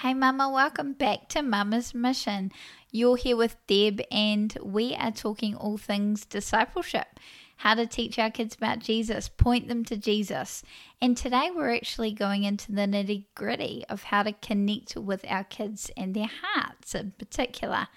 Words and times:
Hey, 0.00 0.12
Mama, 0.12 0.50
welcome 0.50 0.92
back 0.92 1.26
to 1.30 1.40
Mama's 1.40 1.94
Mission. 1.94 2.52
You're 2.90 3.16
here 3.16 3.34
with 3.34 3.56
Deb, 3.66 4.02
and 4.10 4.54
we 4.62 4.94
are 4.94 5.10
talking 5.10 5.54
all 5.54 5.78
things 5.78 6.26
discipleship 6.26 7.18
how 7.56 7.74
to 7.74 7.86
teach 7.86 8.18
our 8.18 8.30
kids 8.30 8.54
about 8.54 8.80
Jesus, 8.80 9.30
point 9.30 9.68
them 9.68 9.84
to 9.86 9.96
Jesus. 9.96 10.62
And 11.00 11.16
today 11.16 11.50
we're 11.50 11.74
actually 11.74 12.12
going 12.12 12.44
into 12.44 12.72
the 12.72 12.82
nitty 12.82 13.24
gritty 13.34 13.86
of 13.88 14.02
how 14.02 14.22
to 14.22 14.32
connect 14.32 14.96
with 14.96 15.24
our 15.26 15.44
kids 15.44 15.90
and 15.96 16.12
their 16.12 16.28
hearts 16.42 16.94
in 16.94 17.12
particular. 17.18 17.88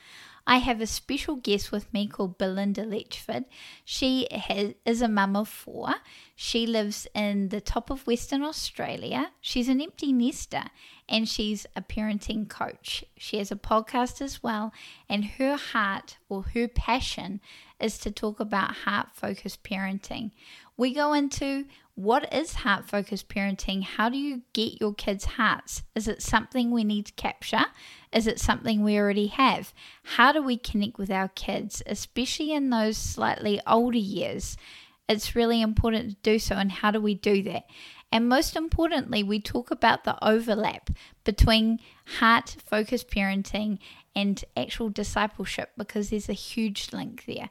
I 0.49 0.57
have 0.57 0.81
a 0.81 0.87
special 0.87 1.35
guest 1.35 1.71
with 1.71 1.93
me 1.93 2.07
called 2.07 2.39
Belinda 2.39 2.83
Letchford. 2.83 3.45
She 3.85 4.27
has, 4.31 4.73
is 4.83 5.03
a 5.03 5.07
mum 5.07 5.35
of 5.35 5.47
four. 5.47 5.89
She 6.35 6.65
lives 6.65 7.05
in 7.13 7.49
the 7.49 7.61
top 7.61 7.91
of 7.91 8.07
Western 8.07 8.41
Australia. 8.41 9.29
She's 9.41 9.69
an 9.69 9.79
empty 9.79 10.11
nester 10.11 10.63
and 11.07 11.29
she's 11.29 11.67
a 11.75 11.83
parenting 11.83 12.49
coach. 12.49 13.05
She 13.15 13.37
has 13.37 13.51
a 13.51 13.55
podcast 13.55 14.23
as 14.23 14.41
well, 14.41 14.73
and 15.07 15.23
her 15.37 15.55
heart 15.55 16.17
or 16.29 16.41
her 16.55 16.67
passion 16.67 17.41
is 17.79 17.99
to 17.99 18.09
talk 18.09 18.39
about 18.39 18.77
heart 18.77 19.09
focused 19.13 19.63
parenting. 19.63 20.31
We 20.75 20.95
go 20.95 21.13
into 21.13 21.65
what 21.99 22.33
is 22.33 22.53
heart 22.53 22.87
focused 22.87 23.27
parenting? 23.27 23.83
How 23.83 24.07
do 24.07 24.17
you 24.17 24.43
get 24.53 24.79
your 24.79 24.93
kids' 24.93 25.25
hearts? 25.25 25.83
Is 25.95 26.07
it 26.07 26.21
something 26.21 26.71
we 26.71 26.85
need 26.85 27.07
to 27.07 27.13
capture? 27.13 27.65
Is 28.13 28.25
it 28.25 28.39
something 28.39 28.85
we 28.85 28.97
already 28.97 29.27
have? 29.27 29.73
How 30.15 30.31
do 30.31 30.41
we 30.41 30.55
connect 30.55 30.97
with 30.97 31.11
our 31.11 31.27
kids, 31.27 31.83
especially 31.85 32.53
in 32.53 32.69
those 32.69 32.95
slightly 32.95 33.59
older 33.67 33.97
years? 33.97 34.55
It's 35.09 35.35
really 35.35 35.61
important 35.61 36.11
to 36.11 36.15
do 36.23 36.39
so, 36.39 36.55
and 36.55 36.71
how 36.71 36.91
do 36.91 37.01
we 37.01 37.15
do 37.15 37.43
that? 37.43 37.63
And 38.13 38.29
most 38.29 38.55
importantly, 38.55 39.21
we 39.21 39.41
talk 39.41 39.69
about 39.69 40.05
the 40.05 40.17
overlap 40.25 40.89
between 41.25 41.79
heart 42.19 42.55
focused 42.65 43.09
parenting 43.11 43.77
and 44.15 44.43
actual 44.55 44.89
discipleship 44.89 45.71
because 45.77 46.09
there's 46.09 46.29
a 46.29 46.33
huge 46.33 46.89
link 46.93 47.25
there. 47.25 47.49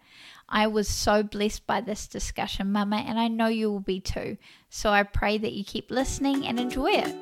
I 0.48 0.66
was 0.66 0.88
so 0.88 1.22
blessed 1.22 1.66
by 1.66 1.80
this 1.80 2.06
discussion, 2.06 2.72
Mama, 2.72 3.04
and 3.06 3.18
I 3.18 3.28
know 3.28 3.48
you 3.48 3.70
will 3.70 3.80
be 3.80 4.00
too. 4.00 4.38
So 4.70 4.90
I 4.90 5.02
pray 5.02 5.38
that 5.38 5.52
you 5.52 5.64
keep 5.64 5.90
listening 5.90 6.46
and 6.46 6.58
enjoy 6.58 6.90
it. 6.92 7.14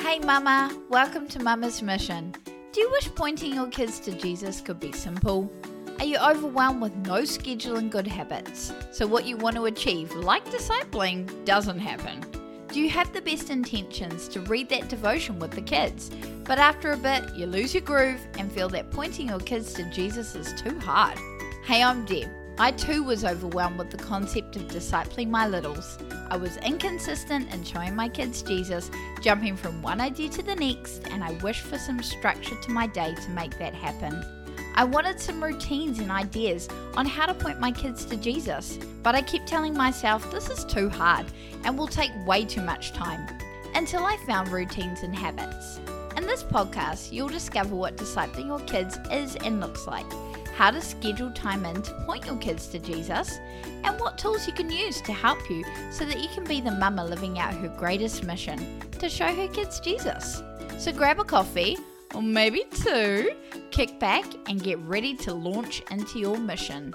Hey, 0.00 0.18
Mama, 0.20 0.74
welcome 0.88 1.28
to 1.28 1.42
Mama's 1.42 1.82
Mission. 1.82 2.34
Do 2.72 2.80
you 2.80 2.90
wish 2.90 3.14
pointing 3.14 3.54
your 3.54 3.68
kids 3.68 4.00
to 4.00 4.12
Jesus 4.12 4.60
could 4.60 4.80
be 4.80 4.92
simple? 4.92 5.52
Are 5.98 6.04
you 6.04 6.16
overwhelmed 6.18 6.80
with 6.80 6.94
no 6.94 7.24
schedule 7.24 7.76
and 7.76 7.90
good 7.90 8.06
habits? 8.06 8.72
So, 8.92 9.06
what 9.06 9.26
you 9.26 9.36
want 9.36 9.56
to 9.56 9.64
achieve, 9.64 10.14
like 10.14 10.44
discipling, 10.44 11.44
doesn't 11.44 11.80
happen? 11.80 12.37
Do 12.70 12.82
you 12.82 12.90
have 12.90 13.14
the 13.14 13.22
best 13.22 13.48
intentions 13.48 14.28
to 14.28 14.42
read 14.42 14.68
that 14.68 14.90
devotion 14.90 15.38
with 15.38 15.52
the 15.52 15.62
kids, 15.62 16.10
but 16.44 16.58
after 16.58 16.92
a 16.92 16.98
bit 16.98 17.34
you 17.34 17.46
lose 17.46 17.72
your 17.72 17.82
groove 17.82 18.20
and 18.38 18.52
feel 18.52 18.68
that 18.68 18.90
pointing 18.90 19.28
your 19.28 19.40
kids 19.40 19.72
to 19.74 19.90
Jesus 19.90 20.34
is 20.34 20.52
too 20.52 20.78
hard? 20.78 21.18
Hey, 21.64 21.82
I'm 21.82 22.04
Deb. 22.04 22.28
I 22.58 22.72
too 22.72 23.02
was 23.02 23.24
overwhelmed 23.24 23.78
with 23.78 23.90
the 23.90 23.96
concept 23.96 24.56
of 24.56 24.64
discipling 24.64 25.30
my 25.30 25.48
littles. 25.48 25.96
I 26.28 26.36
was 26.36 26.58
inconsistent 26.58 27.54
in 27.54 27.64
showing 27.64 27.96
my 27.96 28.10
kids 28.10 28.42
Jesus, 28.42 28.90
jumping 29.22 29.56
from 29.56 29.80
one 29.80 30.02
idea 30.02 30.28
to 30.28 30.42
the 30.42 30.56
next, 30.56 31.08
and 31.08 31.24
I 31.24 31.32
wished 31.42 31.62
for 31.62 31.78
some 31.78 32.02
structure 32.02 32.56
to 32.60 32.70
my 32.70 32.86
day 32.86 33.14
to 33.14 33.30
make 33.30 33.58
that 33.58 33.72
happen. 33.72 34.37
I 34.78 34.84
wanted 34.84 35.18
some 35.18 35.42
routines 35.42 35.98
and 35.98 36.08
ideas 36.08 36.68
on 36.96 37.04
how 37.04 37.26
to 37.26 37.34
point 37.34 37.58
my 37.58 37.72
kids 37.72 38.04
to 38.04 38.16
Jesus, 38.16 38.78
but 39.02 39.16
I 39.16 39.22
kept 39.22 39.48
telling 39.48 39.74
myself 39.74 40.30
this 40.30 40.48
is 40.48 40.64
too 40.64 40.88
hard 40.88 41.26
and 41.64 41.76
will 41.76 41.88
take 41.88 42.12
way 42.24 42.44
too 42.44 42.62
much 42.62 42.92
time 42.92 43.26
until 43.74 44.04
I 44.06 44.16
found 44.24 44.52
routines 44.52 45.02
and 45.02 45.16
habits. 45.16 45.80
In 46.16 46.28
this 46.28 46.44
podcast, 46.44 47.10
you'll 47.10 47.28
discover 47.28 47.74
what 47.74 47.96
discipling 47.96 48.46
your 48.46 48.60
kids 48.60 49.00
is 49.10 49.34
and 49.34 49.58
looks 49.58 49.88
like, 49.88 50.06
how 50.54 50.70
to 50.70 50.80
schedule 50.80 51.32
time 51.32 51.64
in 51.64 51.82
to 51.82 51.92
point 52.06 52.26
your 52.26 52.36
kids 52.36 52.68
to 52.68 52.78
Jesus, 52.78 53.40
and 53.82 53.98
what 53.98 54.16
tools 54.16 54.46
you 54.46 54.52
can 54.52 54.70
use 54.70 55.00
to 55.00 55.12
help 55.12 55.50
you 55.50 55.64
so 55.90 56.04
that 56.04 56.20
you 56.20 56.28
can 56.28 56.44
be 56.44 56.60
the 56.60 56.70
mama 56.70 57.04
living 57.04 57.40
out 57.40 57.52
her 57.52 57.66
greatest 57.66 58.22
mission 58.22 58.80
to 58.92 59.08
show 59.08 59.34
her 59.34 59.48
kids 59.48 59.80
Jesus. 59.80 60.40
So 60.78 60.92
grab 60.92 61.18
a 61.18 61.24
coffee 61.24 61.76
or 62.14 62.22
maybe 62.22 62.64
two, 62.84 63.32
kick 63.70 63.98
back 63.98 64.24
and 64.48 64.62
get 64.62 64.78
ready 64.80 65.14
to 65.16 65.34
launch 65.34 65.82
into 65.90 66.18
your 66.18 66.38
mission. 66.38 66.92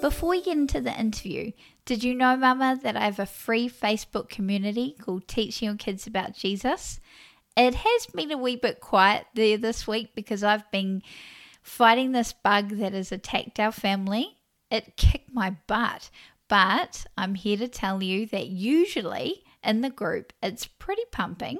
Before 0.00 0.30
we 0.30 0.42
get 0.42 0.56
into 0.56 0.80
the 0.80 0.98
interview, 0.98 1.52
did 1.84 2.02
you 2.02 2.14
know, 2.14 2.36
Mama, 2.36 2.78
that 2.82 2.96
I 2.96 3.04
have 3.04 3.18
a 3.18 3.26
free 3.26 3.68
Facebook 3.68 4.28
community 4.28 4.96
called 5.00 5.28
Teaching 5.28 5.66
Your 5.66 5.76
Kids 5.76 6.06
About 6.06 6.34
Jesus? 6.34 7.00
It 7.56 7.74
has 7.74 8.06
been 8.06 8.30
a 8.30 8.38
wee 8.38 8.56
bit 8.56 8.80
quiet 8.80 9.26
there 9.34 9.58
this 9.58 9.86
week 9.86 10.14
because 10.14 10.42
I've 10.42 10.70
been 10.70 11.02
fighting 11.62 12.12
this 12.12 12.32
bug 12.32 12.70
that 12.78 12.92
has 12.92 13.12
attacked 13.12 13.60
our 13.60 13.72
family. 13.72 14.38
It 14.70 14.96
kicked 14.96 15.34
my 15.34 15.56
butt, 15.66 16.10
but 16.48 17.06
I'm 17.18 17.34
here 17.34 17.58
to 17.58 17.68
tell 17.68 18.02
you 18.02 18.26
that 18.26 18.46
usually 18.46 19.44
in 19.64 19.80
the 19.80 19.90
group 19.90 20.32
it's 20.42 20.66
pretty 20.66 21.04
pumping. 21.10 21.58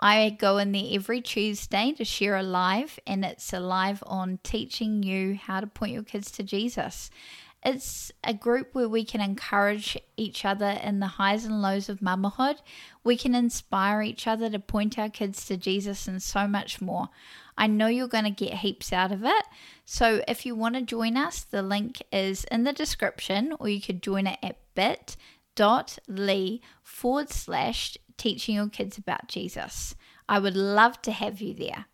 I 0.00 0.36
go 0.38 0.58
in 0.58 0.72
there 0.72 0.88
every 0.92 1.20
Tuesday 1.20 1.92
to 1.92 2.04
share 2.04 2.36
a 2.36 2.42
live, 2.42 3.00
and 3.04 3.24
it's 3.24 3.52
a 3.52 3.58
live 3.58 4.02
on 4.06 4.38
teaching 4.44 5.02
you 5.02 5.34
how 5.34 5.60
to 5.60 5.66
point 5.66 5.92
your 5.92 6.04
kids 6.04 6.30
to 6.32 6.44
Jesus. 6.44 7.10
It's 7.64 8.12
a 8.22 8.32
group 8.32 8.72
where 8.72 8.88
we 8.88 9.04
can 9.04 9.20
encourage 9.20 9.98
each 10.16 10.44
other 10.44 10.78
in 10.82 11.00
the 11.00 11.06
highs 11.06 11.44
and 11.44 11.60
lows 11.60 11.88
of 11.88 12.00
motherhood. 12.00 12.62
We 13.02 13.16
can 13.16 13.34
inspire 13.34 14.00
each 14.00 14.28
other 14.28 14.48
to 14.48 14.60
point 14.60 14.96
our 14.96 15.08
kids 15.08 15.44
to 15.46 15.56
Jesus 15.56 16.06
and 16.06 16.22
so 16.22 16.46
much 16.46 16.80
more. 16.80 17.08
I 17.56 17.66
know 17.66 17.88
you're 17.88 18.06
going 18.06 18.24
to 18.24 18.30
get 18.30 18.54
heaps 18.54 18.92
out 18.92 19.10
of 19.10 19.24
it. 19.24 19.44
So 19.84 20.22
if 20.28 20.46
you 20.46 20.54
want 20.54 20.76
to 20.76 20.82
join 20.82 21.16
us, 21.16 21.42
the 21.42 21.62
link 21.62 22.00
is 22.12 22.44
in 22.44 22.62
the 22.62 22.72
description, 22.72 23.52
or 23.58 23.68
you 23.68 23.80
could 23.80 24.04
join 24.04 24.28
it 24.28 24.38
at 24.40 24.58
bit.ly 25.58 26.60
forward 26.82 27.30
slash 27.30 27.96
teaching 28.16 28.54
your 28.54 28.68
kids 28.68 28.98
about 28.98 29.28
Jesus. 29.28 29.94
I 30.28 30.38
would 30.38 30.56
love 30.56 31.00
to 31.02 31.12
have 31.12 31.40
you 31.40 31.54
there. 31.54 31.86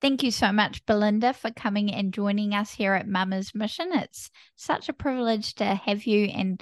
Thank 0.00 0.22
you 0.22 0.30
so 0.30 0.50
much, 0.50 0.84
Belinda, 0.86 1.32
for 1.32 1.50
coming 1.50 1.92
and 1.92 2.12
joining 2.12 2.54
us 2.54 2.72
here 2.72 2.94
at 2.94 3.06
Mama's 3.06 3.54
Mission. 3.54 3.90
It's 3.92 4.30
such 4.56 4.88
a 4.88 4.92
privilege 4.92 5.54
to 5.56 5.64
have 5.64 6.04
you 6.04 6.26
and 6.26 6.60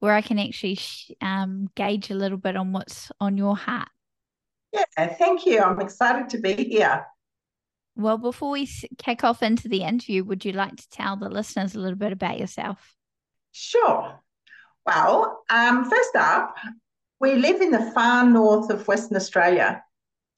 where 0.00 0.14
I 0.14 0.22
can 0.22 0.38
actually 0.38 0.78
um, 1.20 1.68
gauge 1.76 2.10
a 2.10 2.14
little 2.14 2.38
bit 2.38 2.56
on 2.56 2.72
what's 2.72 3.12
on 3.20 3.36
your 3.36 3.56
heart. 3.56 3.88
Yeah, 4.72 4.84
thank 4.96 5.46
you. 5.46 5.60
I'm 5.60 5.80
excited 5.80 6.30
to 6.30 6.38
be 6.38 6.54
here. 6.54 7.06
Well, 7.96 8.18
before 8.18 8.50
we 8.50 8.68
kick 8.98 9.24
off 9.24 9.42
into 9.42 9.68
the 9.68 9.82
interview, 9.82 10.24
would 10.24 10.44
you 10.44 10.52
like 10.52 10.76
to 10.76 10.88
tell 10.90 11.16
the 11.16 11.28
listeners 11.28 11.74
a 11.74 11.80
little 11.80 11.98
bit 11.98 12.12
about 12.12 12.38
yourself? 12.38 12.94
Sure. 13.52 14.20
Well, 14.92 15.44
um, 15.50 15.88
first 15.88 16.16
up, 16.16 16.56
we 17.20 17.36
live 17.36 17.60
in 17.60 17.70
the 17.70 17.92
far 17.92 18.28
north 18.28 18.70
of 18.70 18.88
Western 18.88 19.16
Australia, 19.16 19.84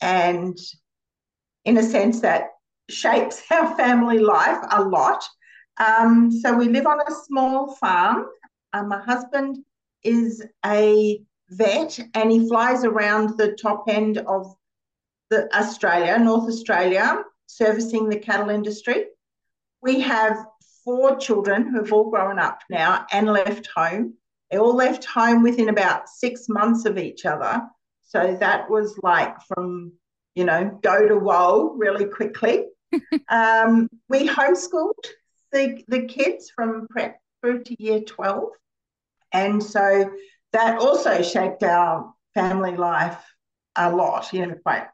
and 0.03 0.59
in 1.65 1.79
a 1.79 1.83
sense 1.83 2.21
that 2.21 2.49
shapes 2.91 3.43
our 3.51 3.75
family 3.77 4.19
life 4.19 4.63
a 4.71 4.83
lot. 4.83 5.25
Um, 5.79 6.31
so 6.31 6.53
we 6.53 6.69
live 6.69 6.87
on 6.87 7.01
a 7.01 7.15
small 7.25 7.77
farm. 7.77 8.27
Um, 8.75 8.91
my 8.91 9.01
husband 9.01 9.57
is 10.05 10.45
a 10.67 11.23
vet 11.49 11.99
and 12.13 12.31
he 12.31 12.47
flies 12.47 12.85
around 12.85 13.39
the 13.39 13.53
top 13.53 13.85
end 13.89 14.19
of 14.19 14.55
the 15.31 15.49
Australia, 15.57 16.19
North 16.19 16.47
Australia, 16.47 17.23
servicing 17.47 18.11
the 18.11 18.19
cattle 18.19 18.51
industry. 18.51 19.07
We 19.81 20.01
have 20.01 20.37
four 20.85 21.17
children 21.17 21.69
who've 21.69 21.93
all 21.93 22.11
grown 22.11 22.39
up 22.39 22.61
now 22.69 23.07
and 23.13 23.29
left 23.29 23.67
home. 23.75 24.15
They 24.53 24.59
all 24.59 24.77
left 24.77 25.07
home 25.07 25.43
within 25.43 25.71
about 25.71 26.11
six 26.11 26.47
months 26.47 26.85
of 26.85 26.99
each 26.99 27.25
other. 27.25 27.63
So 28.03 28.37
that 28.39 28.69
was 28.69 28.99
like 29.03 29.41
from, 29.49 29.93
you 30.35 30.45
know, 30.45 30.79
go 30.83 31.09
to 31.09 31.17
whoa 31.17 31.73
really 31.75 32.05
quickly. 32.05 32.67
um, 33.31 33.89
we 34.11 34.29
homeschooled 34.29 34.93
the, 35.53 35.83
the 35.89 36.03
kids 36.03 36.53
from 36.55 36.87
prep 36.91 37.19
through 37.41 37.65
to 37.65 37.83
year 37.83 38.01
12. 38.01 38.51
And 39.33 39.63
so 39.63 40.13
that 40.53 40.79
also 40.79 41.23
shaped 41.23 41.63
our 41.63 42.13
family 42.35 42.77
life 42.77 43.25
a 43.75 43.91
lot, 43.91 44.35
you 44.35 44.47
know, 44.47 44.55
quite 44.63 44.87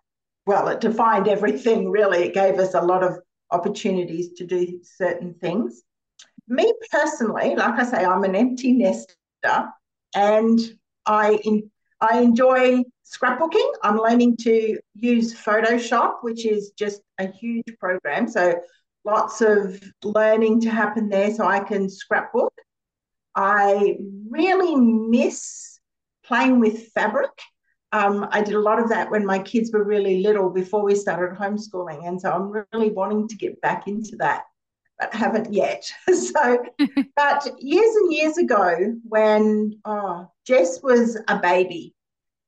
well, 0.47 0.69
it 0.69 0.81
defined 0.81 1.27
everything 1.27 1.91
really. 1.91 2.23
It 2.23 2.33
gave 2.33 2.61
us 2.61 2.75
a 2.75 2.81
lot 2.81 3.03
of 3.03 3.19
opportunities 3.51 4.35
to 4.35 4.47
do 4.47 4.81
certain 4.83 5.35
things. 5.35 5.83
Me 6.47 6.73
personally, 6.93 7.57
like 7.57 7.75
I 7.75 7.85
say, 7.85 8.05
I'm 8.05 8.25
an 8.25 8.37
empty 8.37 8.73
nester 8.73 9.15
and 10.15 10.61
I, 11.07 11.39
in, 11.45 11.71
I 12.01 12.21
enjoy 12.21 12.83
scrapbooking. 13.05 13.71
I'm 13.83 13.99
learning 13.99 14.37
to 14.39 14.79
use 14.95 15.35
Photoshop, 15.35 16.17
which 16.23 16.47
is 16.47 16.73
just 16.79 17.01
a 17.19 17.27
huge 17.27 17.65
program. 17.81 18.29
So 18.29 18.61
lots 19.05 19.41
of 19.41 19.83
learning 20.05 20.61
to 20.63 20.71
happen 20.71 21.09
there 21.09 21.33
so 21.33 21.47
I 21.47 21.61
can 21.61 21.89
scrapbook. 21.89 22.53
I 23.35 23.97
really 24.29 24.75
miss 24.77 25.81
playing 26.25 26.61
with 26.61 26.89
fabric. 26.89 27.31
Um, 27.93 28.29
I 28.31 28.43
did 28.43 28.55
a 28.55 28.61
lot 28.61 28.79
of 28.79 28.91
that 28.91 29.11
when 29.11 29.25
my 29.25 29.39
kids 29.39 29.73
were 29.73 29.85
really 29.85 30.23
little 30.23 30.51
before 30.51 30.85
we 30.85 30.95
started 30.95 31.39
homeschooling. 31.39 32.07
And 32.07 32.21
so 32.21 32.31
I'm 32.31 32.65
really 32.73 32.91
wanting 32.91 33.29
to 33.29 33.37
get 33.37 33.61
back 33.63 33.89
into 33.89 34.17
that, 34.17 34.43
but 34.99 35.15
haven't 35.15 35.53
yet. 35.53 35.91
so, 36.13 36.65
but 37.17 37.63
years 37.63 37.97
and 37.97 38.13
years 38.13 38.39
ago, 38.39 38.95
when 39.05 39.79
oh, 39.85 40.31
Jess 40.47 40.83
was 40.83 41.19
a 41.29 41.39
baby, 41.39 41.95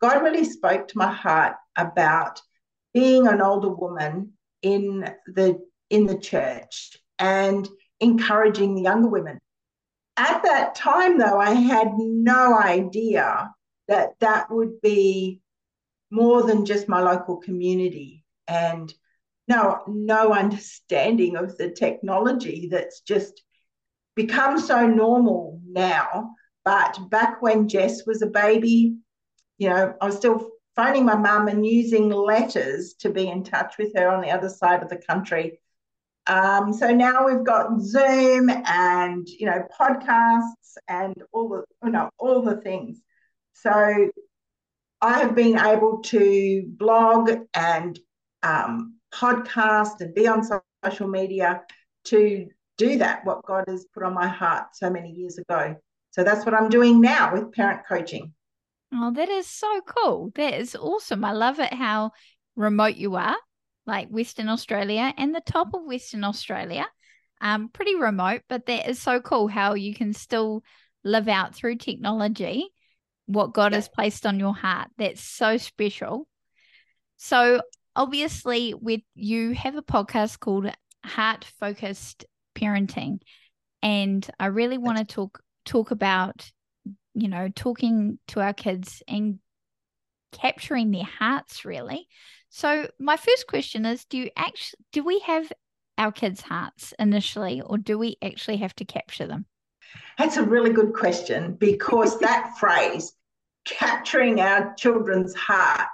God 0.01 0.23
really 0.23 0.45
spoke 0.45 0.89
to 0.89 0.99
my 0.99 1.13
heart 1.13 1.57
about 1.77 2.41
being 2.93 3.27
an 3.27 3.41
older 3.41 3.69
woman 3.69 4.33
in 4.63 5.09
the 5.27 5.61
in 5.91 6.07
the 6.07 6.19
church 6.19 6.97
and 7.19 7.69
encouraging 8.01 8.75
the 8.75 8.83
younger 8.83 9.09
women. 9.09 9.39
At 10.17 10.43
that 10.43 10.75
time, 10.75 11.19
though, 11.19 11.39
I 11.39 11.53
had 11.53 11.93
no 11.97 12.59
idea 12.59 13.53
that 13.89 14.11
that 14.21 14.51
would 14.51 14.81
be 14.81 15.41
more 16.11 16.43
than 16.43 16.65
just 16.65 16.89
my 16.89 17.01
local 17.01 17.37
community 17.37 18.25
and 18.47 18.93
no 19.51 19.83
no 19.87 20.33
understanding 20.33 21.37
of 21.37 21.57
the 21.59 21.71
technology 21.71 22.69
that's 22.71 23.01
just 23.01 23.43
become 24.17 24.59
so 24.59 24.87
normal 24.87 25.61
now. 25.67 26.35
But 26.65 26.99
back 27.11 27.43
when 27.43 27.69
jess 27.69 28.07
was 28.07 28.23
a 28.23 28.27
baby 28.27 28.97
you 29.57 29.69
know 29.69 29.95
i 30.01 30.07
was 30.07 30.17
still 30.17 30.51
phoning 30.77 31.05
my 31.05 31.17
mum 31.17 31.49
and 31.49 31.67
using 31.67 32.09
letters 32.11 32.95
to 32.95 33.11
be 33.11 33.29
in 33.29 33.45
touch 33.45 33.75
with 33.79 33.95
her 33.95 34.09
on 34.09 34.23
the 34.23 34.31
other 34.31 34.49
side 34.49 34.83
of 34.83 34.89
the 34.89 34.97
country. 34.97 35.61
Um, 36.27 36.73
so 36.73 36.91
now 36.95 37.27
we've 37.27 37.45
got 37.45 37.81
zoom 37.81 38.51
and 38.51 39.29
you 39.29 39.47
know 39.47 39.67
podcasts 39.79 40.77
and 40.89 41.15
all 41.33 41.49
the 41.49 41.65
you 41.85 41.93
know 41.93 42.11
all 42.19 42.43
the 42.43 42.57
things. 42.61 43.01
So 43.55 44.11
I 45.01 45.19
have 45.19 45.35
been 45.35 45.59
able 45.59 46.03
to 46.03 46.65
blog 46.67 47.31
and 47.55 47.99
um, 48.43 49.00
podcast 49.13 50.01
and 50.01 50.15
be 50.15 50.27
on 50.27 50.43
social 50.85 51.09
media 51.09 51.63
to 52.05 52.47
do 52.79 52.99
that, 52.99 53.25
what 53.25 53.45
God 53.45 53.65
has 53.69 53.87
put 53.93 54.03
on 54.03 54.15
my 54.15 54.29
heart 54.29 54.69
so 54.75 54.91
many 54.91 55.11
years 55.11 55.39
ago. 55.39 55.77
So 56.13 56.25
that's 56.25 56.45
what 56.45 56.55
I'm 56.55 56.69
doing 56.69 57.01
now 57.01 57.33
with 57.33 57.53
parent 57.53 57.83
coaching. 57.87 58.33
Oh, 58.93 59.13
that 59.13 59.29
is 59.29 59.47
so 59.47 59.81
cool. 59.85 60.33
That 60.35 60.55
is 60.55 60.75
awesome. 60.75 61.25
I 61.25 61.33
love 61.33 61.61
it 61.61 61.73
how 61.73 62.13
remote 62.57 62.97
you 62.97 63.15
are, 63.17 63.37
like 63.87 64.09
Western 64.09 64.49
Australia 64.49 65.13
and 65.17 65.35
the 65.35 65.43
top 65.45 65.75
of 65.75 65.85
Western 65.85 66.25
Australia. 66.25 66.87
Um, 67.41 67.69
pretty 67.69 67.95
remote, 67.95 68.43
but 68.49 68.67
that 68.67 68.89
is 68.89 69.01
so 69.01 69.21
cool 69.21 69.49
how 69.49 69.75
you 69.75 69.95
can 69.95 70.13
still 70.13 70.63
live 71.05 71.29
out 71.29 71.55
through 71.55 71.77
technology 71.77 72.71
what 73.31 73.53
God 73.55 73.73
yeah. 73.73 73.79
has 73.79 73.89
placed 73.89 74.27
on 74.27 74.41
your 74.41 74.55
heart. 74.55 74.89
That's 74.99 75.23
so 75.23 75.57
special. 75.57 76.27
So 77.17 77.61
obviously 77.97 78.75
with 78.75 79.01
you 79.15 79.53
have 79.55 79.77
a 79.77 79.83
podcast 79.83 80.41
called 80.41 80.71
Heart 81.05 81.45
Focused 81.59 82.25
Parenting 82.55 83.21
and 83.83 84.29
I 84.39 84.47
really 84.47 84.79
want 84.79 84.99
to 84.99 85.05
talk 85.05 85.41
talk 85.65 85.91
about 85.91 86.51
you 87.15 87.29
know 87.29 87.49
talking 87.55 88.19
to 88.29 88.41
our 88.41 88.53
kids 88.53 89.03
and 89.09 89.39
capturing 90.33 90.91
their 90.91 91.05
hearts 91.05 91.65
really. 91.65 92.07
So 92.51 92.89
my 92.99 93.17
first 93.17 93.47
question 93.47 93.87
is 93.87 94.05
do 94.05 94.19
you 94.19 94.31
actually 94.37 94.79
do 94.93 95.05
we 95.05 95.21
have 95.21 95.51
our 95.99 96.13
kids' 96.13 96.41
hearts 96.41 96.95
initially 96.99 97.61
or 97.61 97.79
do 97.79 97.99
we 97.99 98.17
actually 98.23 98.57
have 98.59 98.75
to 98.77 98.85
capture 98.85 99.27
them? 99.27 99.47
That's 100.19 100.37
a 100.37 100.43
really 100.43 100.73
good 100.73 100.95
question 100.95 101.55
because 101.55 102.19
that 102.21 102.57
phrase 102.59 103.13
capturing 103.65 104.41
our 104.41 104.75
children's 104.75 105.35
heart 105.35 105.89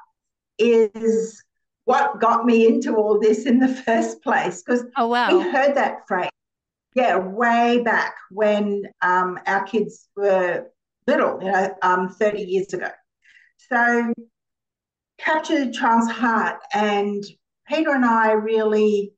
is 0.58 1.43
what 1.87 2.21
got 2.21 2.44
me 2.44 2.67
into 2.67 2.94
all 2.94 3.19
this 3.19 3.47
in 3.47 3.59
the 3.59 3.69
first 3.87 4.23
place 4.23 4.62
because 4.62 4.85
oh, 4.97 5.09
wow. 5.09 5.37
we 5.37 5.43
heard 5.50 5.75
that 5.75 6.06
phrase 6.06 6.31
yeah 6.94 7.17
way 7.17 7.83
back 7.83 8.15
when 8.31 8.85
um, 9.03 9.38
our 9.47 9.65
kids 9.65 10.09
were 10.15 10.67
little 11.06 11.43
you 11.43 11.50
know 11.50 11.75
um, 11.83 12.09
30 12.09 12.43
years 12.43 12.73
ago 12.75 12.91
so 13.71 14.12
captured 15.19 15.73
charles 15.73 16.11
heart 16.11 16.61
and 16.75 17.25
peter 17.69 17.91
and 17.91 18.05
i 18.05 18.32
really 18.32 19.12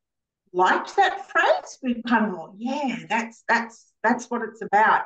liked 0.53 0.95
that 0.97 1.29
phrase 1.29 1.79
we 1.83 2.03
kind 2.03 2.27
of 2.27 2.33
thought 2.33 2.55
yeah 2.57 2.99
that's 3.09 3.43
that's 3.49 3.93
that's 4.03 4.31
what 4.31 4.43
it's 4.43 4.63
about 4.63 5.03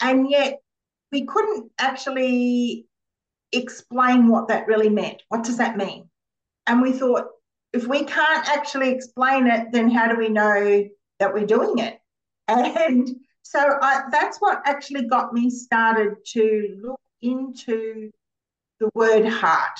and 0.00 0.28
yet 0.28 0.58
we 1.14 1.24
couldn't 1.24 1.70
actually 1.78 2.86
explain 3.52 4.28
what 4.28 4.48
that 4.48 4.66
really 4.66 4.88
meant. 4.88 5.22
What 5.28 5.44
does 5.44 5.58
that 5.58 5.76
mean? 5.76 6.10
And 6.66 6.80
we 6.80 6.92
thought, 6.92 7.26
if 7.72 7.86
we 7.86 8.04
can't 8.04 8.48
actually 8.48 8.90
explain 8.90 9.46
it, 9.46 9.72
then 9.72 9.90
how 9.90 10.08
do 10.08 10.16
we 10.16 10.28
know 10.28 10.88
that 11.18 11.34
we're 11.34 11.46
doing 11.46 11.78
it? 11.78 11.98
And 12.46 13.08
so 13.42 13.60
I, 13.60 14.02
that's 14.10 14.38
what 14.38 14.62
actually 14.66 15.06
got 15.06 15.32
me 15.32 15.50
started 15.50 16.16
to 16.32 16.78
look 16.82 17.00
into 17.22 18.10
the 18.80 18.90
word 18.94 19.26
heart. 19.26 19.78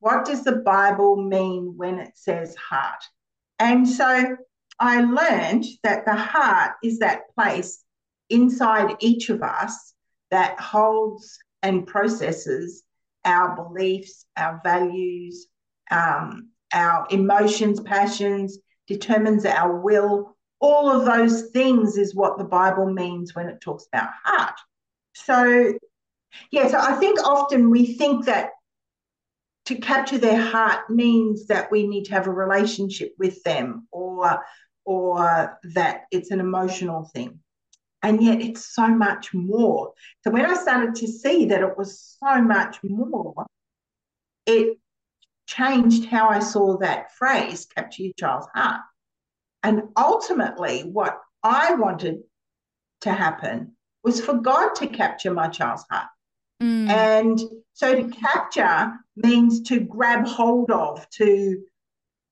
What 0.00 0.24
does 0.24 0.44
the 0.44 0.56
Bible 0.56 1.16
mean 1.16 1.74
when 1.76 1.98
it 1.98 2.12
says 2.14 2.54
heart? 2.56 3.02
And 3.58 3.88
so 3.88 4.36
I 4.78 5.00
learned 5.00 5.64
that 5.82 6.04
the 6.04 6.14
heart 6.14 6.72
is 6.82 6.98
that 6.98 7.34
place 7.34 7.82
inside 8.28 8.96
each 9.00 9.30
of 9.30 9.42
us 9.42 9.94
that 10.30 10.60
holds 10.60 11.38
and 11.62 11.86
processes 11.86 12.84
our 13.24 13.56
beliefs, 13.56 14.26
our 14.36 14.60
values, 14.64 15.48
um, 15.90 16.50
our 16.72 17.06
emotions, 17.10 17.80
passions, 17.80 18.58
determines 18.86 19.44
our 19.44 19.80
will. 19.80 20.36
All 20.60 20.90
of 20.90 21.04
those 21.04 21.50
things 21.50 21.96
is 21.96 22.14
what 22.14 22.38
the 22.38 22.44
Bible 22.44 22.86
means 22.86 23.34
when 23.34 23.48
it 23.48 23.60
talks 23.60 23.86
about 23.92 24.10
heart. 24.24 24.58
So, 25.14 25.74
yeah, 26.50 26.68
so 26.68 26.78
I 26.78 26.94
think 26.94 27.20
often 27.22 27.70
we 27.70 27.94
think 27.94 28.26
that 28.26 28.50
to 29.66 29.74
capture 29.76 30.18
their 30.18 30.40
heart 30.40 30.88
means 30.88 31.46
that 31.46 31.70
we 31.70 31.86
need 31.86 32.04
to 32.04 32.12
have 32.12 32.26
a 32.26 32.32
relationship 32.32 33.14
with 33.18 33.42
them 33.42 33.88
or 33.90 34.40
or 34.84 35.58
that 35.74 36.02
it's 36.12 36.30
an 36.30 36.38
emotional 36.38 37.10
thing 37.12 37.40
and 38.06 38.22
yet 38.22 38.40
it's 38.40 38.72
so 38.72 38.86
much 38.86 39.34
more. 39.34 39.92
So 40.22 40.30
when 40.30 40.46
I 40.46 40.54
started 40.54 40.94
to 40.96 41.08
see 41.08 41.46
that 41.46 41.60
it 41.60 41.76
was 41.76 42.16
so 42.22 42.40
much 42.40 42.78
more, 42.84 43.46
it 44.46 44.78
changed 45.46 46.06
how 46.06 46.28
I 46.28 46.40
saw 46.40 46.76
that 46.78 47.14
phrase, 47.14 47.66
capture 47.66 48.02
your 48.02 48.12
child's 48.18 48.48
heart. 48.54 48.80
And 49.62 49.82
ultimately, 49.96 50.82
what 50.82 51.20
I 51.42 51.74
wanted 51.74 52.22
to 53.02 53.12
happen 53.12 53.72
was 54.02 54.20
for 54.24 54.34
God 54.34 54.74
to 54.76 54.86
capture 54.86 55.32
my 55.32 55.48
child's 55.48 55.84
heart. 55.90 56.08
Mm. 56.62 56.88
And 56.88 57.40
so 57.72 57.94
to 57.94 58.08
capture 58.08 58.92
means 59.16 59.62
to 59.62 59.80
grab 59.80 60.26
hold 60.26 60.70
of, 60.70 61.08
to 61.10 61.62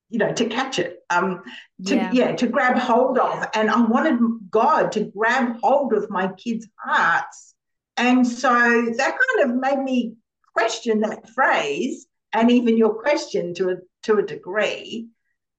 you 0.09 0.19
know, 0.19 0.31
to 0.33 0.45
catch 0.45 0.79
it, 0.79 0.99
um, 1.09 1.41
to 1.85 1.95
yeah. 1.95 2.11
yeah, 2.13 2.35
to 2.35 2.47
grab 2.47 2.77
hold 2.77 3.17
of. 3.17 3.45
And 3.53 3.69
I 3.69 3.81
wanted 3.81 4.19
God 4.49 4.91
to 4.93 5.05
grab 5.05 5.57
hold 5.61 5.93
of 5.93 6.09
my 6.09 6.27
kids' 6.33 6.67
hearts. 6.77 7.55
And 7.97 8.25
so 8.25 8.49
that 8.49 9.17
kind 9.17 9.49
of 9.49 9.57
made 9.57 9.79
me 9.79 10.13
question 10.53 11.01
that 11.01 11.29
phrase 11.29 12.07
and 12.35 12.51
even 12.51 12.77
your 12.77 12.93
question 12.93 13.53
to 13.55 13.69
a 13.69 13.75
to 14.03 14.17
a 14.17 14.23
degree. 14.23 15.07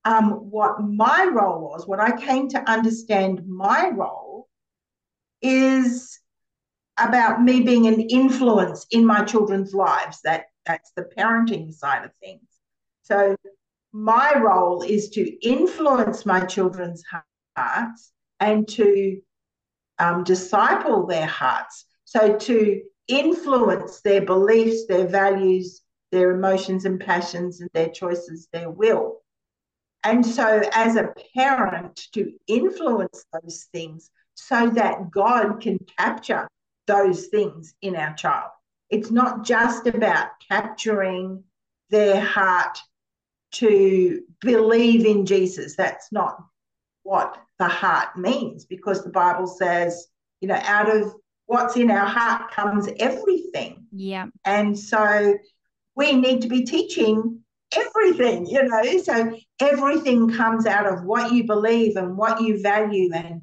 Um, 0.05 0.51
what 0.51 0.81
my 0.81 1.29
role 1.33 1.63
was, 1.63 1.89
what 1.89 1.99
I 1.99 2.17
came 2.17 2.49
to 2.51 2.71
understand 2.71 3.43
my 3.49 3.91
role 3.93 4.49
is 5.43 6.21
about 6.97 7.43
me 7.43 7.63
being 7.63 7.89
an 7.89 8.01
influence 8.01 8.87
in 8.93 9.05
my 9.05 9.25
children's 9.25 9.75
lives. 9.75 10.21
That 10.23 10.45
that's 10.67 10.93
the 10.95 11.09
parenting 11.17 11.73
side 11.73 12.05
of 12.05 12.13
things. 12.23 12.47
So 13.03 13.37
my 13.93 14.39
role 14.39 14.83
is 14.83 15.09
to 15.11 15.47
influence 15.47 16.27
my 16.27 16.45
children's 16.45 17.03
hearts 17.57 18.13
and 18.39 18.69
to 18.69 19.21
um, 19.99 20.25
disciple 20.25 21.07
their 21.07 21.27
hearts. 21.27 21.87
So 22.05 22.37
to 22.37 22.83
influence 23.09 24.03
their 24.03 24.21
beliefs, 24.21 24.87
their 24.87 25.07
values, 25.07 25.81
their 26.13 26.31
emotions 26.33 26.85
and 26.85 27.01
passions, 27.01 27.61
and 27.61 27.71
their 27.73 27.89
choices, 27.89 28.49
their 28.53 28.71
will. 28.71 29.23
And 30.05 30.25
so, 30.25 30.63
as 30.73 30.97
a 30.97 31.13
parent, 31.35 32.09
to 32.13 32.33
influence 32.47 33.25
those 33.33 33.67
things 33.73 34.11
so 34.35 34.71
that 34.71 35.11
God 35.11 35.61
can 35.61 35.79
capture 35.99 36.49
those 36.87 37.27
things 37.27 37.75
in 37.83 37.97
our 37.97 38.15
child. 38.15 38.51
It's 38.91 39.11
not 39.11 39.45
just 39.45 39.87
about 39.87 40.29
capturing 40.49 41.43
their 41.91 42.21
heart 42.21 42.79
to 43.53 44.23
believe 44.41 45.05
in 45.05 45.27
Jesus. 45.27 45.75
That's 45.77 46.13
not 46.13 46.39
what 47.03 47.37
the 47.59 47.69
heart 47.69 48.17
means 48.17 48.65
because 48.65 49.03
the 49.03 49.11
Bible 49.11 49.47
says, 49.47 50.09
you 50.41 50.49
know, 50.49 50.61
out 50.63 50.95
of 50.95 51.15
what's 51.47 51.77
in 51.77 51.91
our 51.91 52.07
heart 52.07 52.51
comes 52.51 52.89
everything. 52.99 53.87
Yeah. 53.93 54.27
And 54.45 54.79
so 54.79 55.37
we 55.97 56.13
need 56.13 56.43
to 56.43 56.49
be 56.49 56.65
teaching 56.65 57.41
everything, 57.75 58.47
you 58.47 58.63
know. 58.63 58.99
So 58.99 59.37
everything 59.61 60.33
comes 60.33 60.67
out 60.67 60.87
of 60.87 61.05
what 61.05 61.33
you 61.33 61.45
believe 61.45 61.97
and 61.97 62.17
what 62.17 62.41
you 62.41 62.63
value 62.63 63.11
and 63.13 63.43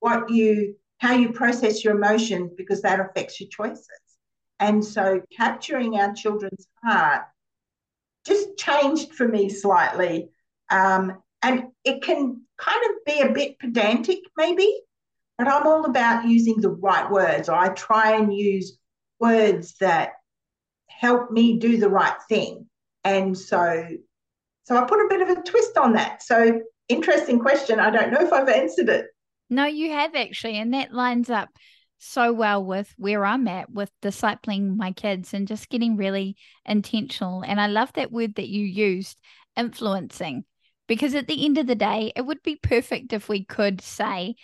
what 0.00 0.30
you 0.30 0.74
how 0.98 1.14
you 1.14 1.32
process 1.32 1.82
your 1.82 1.96
emotions 1.96 2.52
because 2.56 2.82
that 2.82 3.00
affects 3.00 3.40
your 3.40 3.48
choices. 3.48 3.88
And 4.60 4.84
so 4.84 5.20
capturing 5.36 5.96
our 5.96 6.14
children's 6.14 6.68
heart 6.84 7.22
just 8.24 8.56
changed 8.56 9.12
for 9.12 9.26
me 9.26 9.48
slightly. 9.48 10.28
Um, 10.70 11.20
and 11.42 11.64
it 11.84 12.02
can 12.02 12.42
kind 12.56 12.84
of 12.84 13.04
be 13.04 13.20
a 13.20 13.32
bit 13.32 13.58
pedantic, 13.58 14.20
maybe, 14.36 14.80
but 15.38 15.48
I'm 15.48 15.66
all 15.66 15.86
about 15.86 16.28
using 16.28 16.60
the 16.60 16.70
right 16.70 17.10
words. 17.10 17.48
I 17.48 17.70
try 17.70 18.12
and 18.12 18.32
use 18.32 18.78
words 19.18 19.74
that 19.80 20.12
help 20.98 21.30
me 21.30 21.58
do 21.58 21.78
the 21.78 21.88
right 21.88 22.16
thing. 22.28 22.66
And 23.04 23.36
so, 23.36 23.88
so 24.64 24.76
I 24.76 24.84
put 24.84 25.00
a 25.00 25.08
bit 25.08 25.22
of 25.22 25.28
a 25.30 25.42
twist 25.42 25.76
on 25.76 25.94
that. 25.94 26.22
So, 26.22 26.60
interesting 26.88 27.38
question. 27.38 27.80
I 27.80 27.90
don't 27.90 28.12
know 28.12 28.20
if 28.20 28.32
I've 28.32 28.48
answered 28.48 28.88
it. 28.88 29.06
No, 29.50 29.64
you 29.64 29.90
have 29.90 30.14
actually, 30.14 30.58
and 30.58 30.72
that 30.74 30.92
lines 30.92 31.28
up 31.28 31.48
so 31.98 32.32
well 32.32 32.64
with 32.64 32.92
where 32.96 33.24
I'm 33.24 33.46
at 33.46 33.70
with 33.70 33.90
discipling 34.02 34.76
my 34.76 34.90
kids 34.92 35.34
and 35.34 35.46
just 35.46 35.68
getting 35.68 35.96
really 35.96 36.36
intentional. 36.66 37.42
And 37.42 37.60
I 37.60 37.68
love 37.68 37.92
that 37.92 38.10
word 38.10 38.34
that 38.36 38.48
you 38.48 38.64
used, 38.64 39.20
influencing, 39.56 40.44
because 40.88 41.14
at 41.14 41.28
the 41.28 41.44
end 41.44 41.58
of 41.58 41.66
the 41.66 41.74
day, 41.74 42.12
it 42.16 42.22
would 42.22 42.42
be 42.42 42.56
perfect 42.56 43.12
if 43.12 43.28
we 43.28 43.44
could 43.44 43.80
say, 43.80 44.34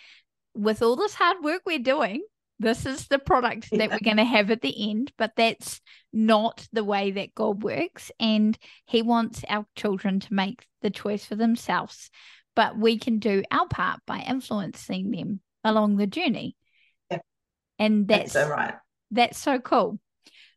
with 0.55 0.83
all 0.83 0.97
this 0.97 1.15
hard 1.15 1.39
work 1.43 1.63
we're 1.67 1.79
doing, 1.79 2.23
this 2.59 2.87
is 2.87 3.07
the 3.07 3.19
product 3.19 3.69
that 3.71 3.91
we're 3.91 3.99
going 4.01 4.17
to 4.17 4.25
have 4.25 4.51
at 4.51 4.63
the 4.63 4.91
end, 4.91 5.13
but 5.17 5.33
that's 5.37 5.81
not 6.13 6.67
the 6.73 6.85
way 6.85 7.13
that 7.13 7.35
God 7.35 7.63
works. 7.63 8.11
And 8.19 8.59
He 8.87 9.03
wants 9.03 9.45
our 9.49 9.67
children 9.77 10.21
to 10.21 10.35
make 10.35 10.67
the 10.83 10.91
choice 10.91 11.25
for 11.25 11.37
themselves, 11.37 12.11
but 12.57 12.77
we 12.77 12.99
can 12.99 13.19
do 13.19 13.43
our 13.51 13.67
part 13.69 14.01
by 14.07 14.21
influencing 14.21 15.11
them 15.11 15.41
along 15.63 15.97
the 15.97 16.07
journey. 16.07 16.57
Yeah. 17.11 17.19
And 17.79 18.09
that's, 18.09 18.33
that's 18.33 18.49
so 18.49 18.51
right. 18.51 18.75
That's 19.11 19.39
so 19.39 19.59
cool. 19.59 19.99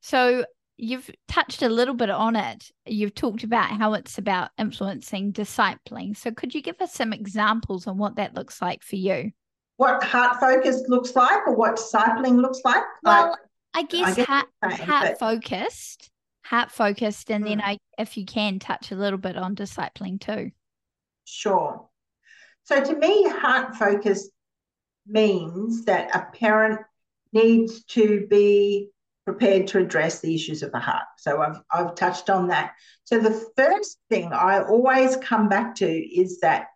So 0.01 0.45
you've 0.77 1.09
touched 1.27 1.61
a 1.61 1.69
little 1.69 1.93
bit 1.93 2.09
on 2.09 2.35
it. 2.35 2.65
You've 2.87 3.13
talked 3.13 3.43
about 3.43 3.69
how 3.69 3.93
it's 3.93 4.17
about 4.17 4.49
influencing, 4.57 5.31
discipling. 5.31 6.17
So 6.17 6.31
could 6.31 6.55
you 6.55 6.63
give 6.63 6.81
us 6.81 6.93
some 6.93 7.13
examples 7.13 7.85
on 7.85 7.97
what 7.97 8.15
that 8.15 8.33
looks 8.33 8.61
like 8.61 8.81
for 8.81 8.95
you? 8.95 9.31
What 9.81 10.03
heart 10.03 10.39
focused 10.39 10.87
looks 10.89 11.15
like 11.15 11.47
or 11.47 11.55
what 11.55 11.77
discipling 11.77 12.39
looks 12.39 12.59
like? 12.63 12.83
Well, 13.01 13.31
like, 13.31 13.39
I 13.73 13.81
guess, 13.81 14.09
I 14.09 14.13
guess 14.13 14.27
heart, 14.27 14.45
saying, 14.63 14.81
heart 14.87 15.07
but... 15.07 15.19
focused, 15.19 16.11
heart 16.45 16.71
focused, 16.71 17.31
and 17.31 17.43
mm. 17.43 17.47
then. 17.47 17.61
I, 17.61 17.77
if 17.97 18.15
you 18.15 18.23
can, 18.23 18.59
touch 18.59 18.91
a 18.91 18.95
little 18.95 19.17
bit 19.17 19.35
on 19.35 19.55
discipling 19.55 20.21
too. 20.21 20.51
Sure. 21.25 21.89
So 22.65 22.83
to 22.83 22.95
me, 22.95 23.27
heart 23.27 23.75
focused 23.75 24.29
means 25.07 25.85
that 25.85 26.15
a 26.15 26.27
parent 26.37 26.81
needs 27.33 27.83
to 27.85 28.27
be 28.29 28.89
prepared 29.25 29.65
to 29.67 29.79
address 29.79 30.19
the 30.19 30.35
issues 30.35 30.61
of 30.61 30.71
the 30.71 30.79
heart. 30.79 31.05
So 31.17 31.41
I've, 31.41 31.59
I've 31.71 31.95
touched 31.95 32.29
on 32.29 32.49
that. 32.49 32.73
So 33.05 33.17
the 33.17 33.49
first 33.57 33.97
thing 34.11 34.31
I 34.31 34.61
always 34.61 35.17
come 35.17 35.49
back 35.49 35.73
to 35.77 35.87
is 35.87 36.39
that 36.41 36.67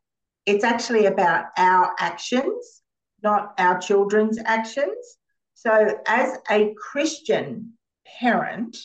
it's 0.48 0.64
actually 0.64 1.06
about 1.06 1.46
our 1.56 1.94
actions 2.00 2.82
not 3.26 3.56
our 3.58 3.80
children's 3.80 4.40
actions. 4.46 5.18
So, 5.56 6.00
as 6.08 6.38
a 6.50 6.74
Christian 6.76 7.74
parent, 8.20 8.78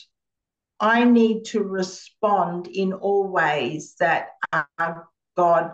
I 0.81 1.03
need 1.03 1.45
to 1.45 1.61
respond 1.61 2.67
in 2.67 2.91
all 2.91 3.27
ways 3.27 3.95
that 3.99 4.29
are 4.51 5.07
God 5.37 5.71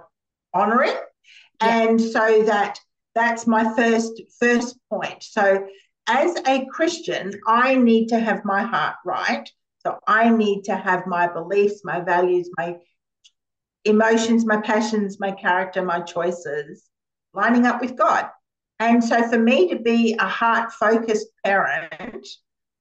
honoring. 0.53 0.99
Yeah. 1.61 1.77
And 1.79 2.01
so 2.01 2.43
that 2.43 2.79
that's 3.15 3.47
my 3.47 3.73
first 3.75 4.21
first 4.39 4.77
point. 4.91 5.23
So 5.23 5.65
as 6.07 6.35
a 6.45 6.65
Christian, 6.65 7.33
I 7.47 7.75
need 7.75 8.07
to 8.09 8.19
have 8.19 8.45
my 8.45 8.63
heart 8.63 8.95
right. 9.05 9.49
So 9.79 9.97
I 10.07 10.29
need 10.29 10.63
to 10.65 10.75
have 10.75 11.07
my 11.07 11.27
beliefs, 11.27 11.81
my 11.83 12.01
values, 12.01 12.49
my 12.57 12.77
emotions, 13.85 14.45
my 14.45 14.59
passions, 14.61 15.19
my 15.19 15.31
character, 15.31 15.81
my 15.83 16.01
choices 16.01 16.83
lining 17.33 17.65
up 17.65 17.81
with 17.81 17.95
God. 17.95 18.29
And 18.79 19.03
so 19.03 19.27
for 19.27 19.39
me 19.39 19.69
to 19.69 19.79
be 19.79 20.15
a 20.19 20.27
heart 20.27 20.71
focused 20.71 21.27
parent, 21.43 22.27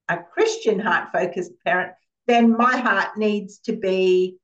a 0.08 0.18
Christian 0.18 0.78
heart 0.78 1.08
focused 1.12 1.52
parent, 1.64 1.92
then 2.26 2.56
my 2.56 2.76
heart 2.76 3.16
needs 3.16 3.58
to 3.60 3.72
be 3.74 4.36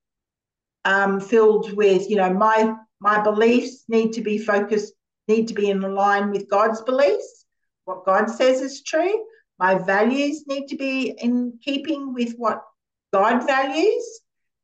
um, 0.84 1.20
filled 1.20 1.72
with, 1.74 2.08
you 2.08 2.16
know, 2.16 2.32
my 2.32 2.74
my 3.00 3.20
beliefs 3.20 3.84
need 3.88 4.12
to 4.12 4.20
be 4.20 4.38
focused, 4.38 4.94
need 5.26 5.48
to 5.48 5.54
be 5.54 5.68
in 5.70 5.80
line 5.80 6.30
with 6.30 6.48
God's 6.48 6.80
beliefs, 6.82 7.44
what 7.84 8.06
God 8.06 8.30
says 8.30 8.60
is 8.60 8.82
true. 8.82 9.24
My 9.58 9.74
values 9.74 10.44
need 10.46 10.68
to 10.68 10.76
be 10.76 11.10
in 11.10 11.58
keeping 11.62 12.14
with 12.14 12.34
what 12.36 12.62
God 13.12 13.46
values, 13.46 14.20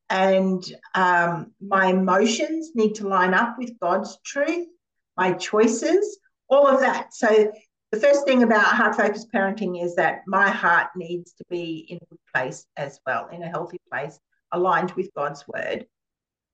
and 0.08 0.64
um, 0.94 1.52
my 1.60 1.86
emotions 1.86 2.70
need 2.74 2.94
to 2.96 3.08
line 3.08 3.34
up 3.34 3.56
with 3.58 3.78
God's 3.80 4.16
truth. 4.24 4.68
My 5.16 5.32
choices 5.32 6.18
all 6.48 6.66
of 6.66 6.80
that. 6.80 7.14
So 7.14 7.52
the 7.90 8.00
first 8.00 8.24
thing 8.26 8.42
about 8.42 8.64
heart 8.64 8.96
focused 8.96 9.32
parenting 9.32 9.82
is 9.82 9.94
that 9.96 10.20
my 10.26 10.48
heart 10.50 10.88
needs 10.96 11.32
to 11.34 11.44
be 11.48 11.86
in 11.88 11.96
a 11.96 12.06
good 12.10 12.18
place 12.34 12.66
as 12.76 13.00
well, 13.06 13.28
in 13.28 13.42
a 13.42 13.48
healthy 13.48 13.80
place, 13.90 14.18
aligned 14.52 14.92
with 14.92 15.12
God's 15.14 15.44
word. 15.48 15.86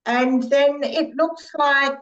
And 0.07 0.43
then 0.43 0.83
it 0.83 1.15
looks 1.17 1.51
like 1.57 1.99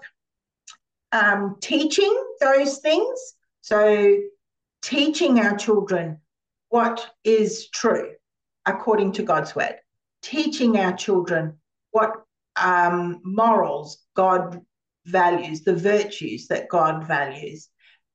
um, 1.12 1.56
teaching 1.60 2.12
those 2.40 2.78
things. 2.78 3.34
So 3.60 4.18
teaching 4.82 5.38
our 5.38 5.56
children 5.56 6.18
what 6.68 7.08
is 7.24 7.68
true 7.68 8.12
according 8.66 9.12
to 9.12 9.22
God's 9.22 9.54
word, 9.54 9.76
teaching 10.22 10.78
our 10.78 10.92
children 10.92 11.58
what 11.90 12.12
um, 12.56 13.20
morals 13.24 13.98
God 14.14 14.60
values, 15.06 15.62
the 15.62 15.74
virtues 15.74 16.48
that 16.48 16.68
God 16.68 17.06
values, 17.06 17.68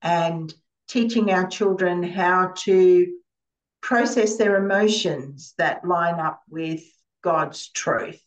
and 0.07 0.53
teaching 0.87 1.31
our 1.31 1.45
children 1.47 2.01
how 2.01 2.53
to 2.55 3.13
process 3.81 4.37
their 4.37 4.55
emotions 4.55 5.53
that 5.57 5.85
line 5.85 6.17
up 6.17 6.41
with 6.49 6.81
God's 7.21 7.69
truth. 7.71 8.21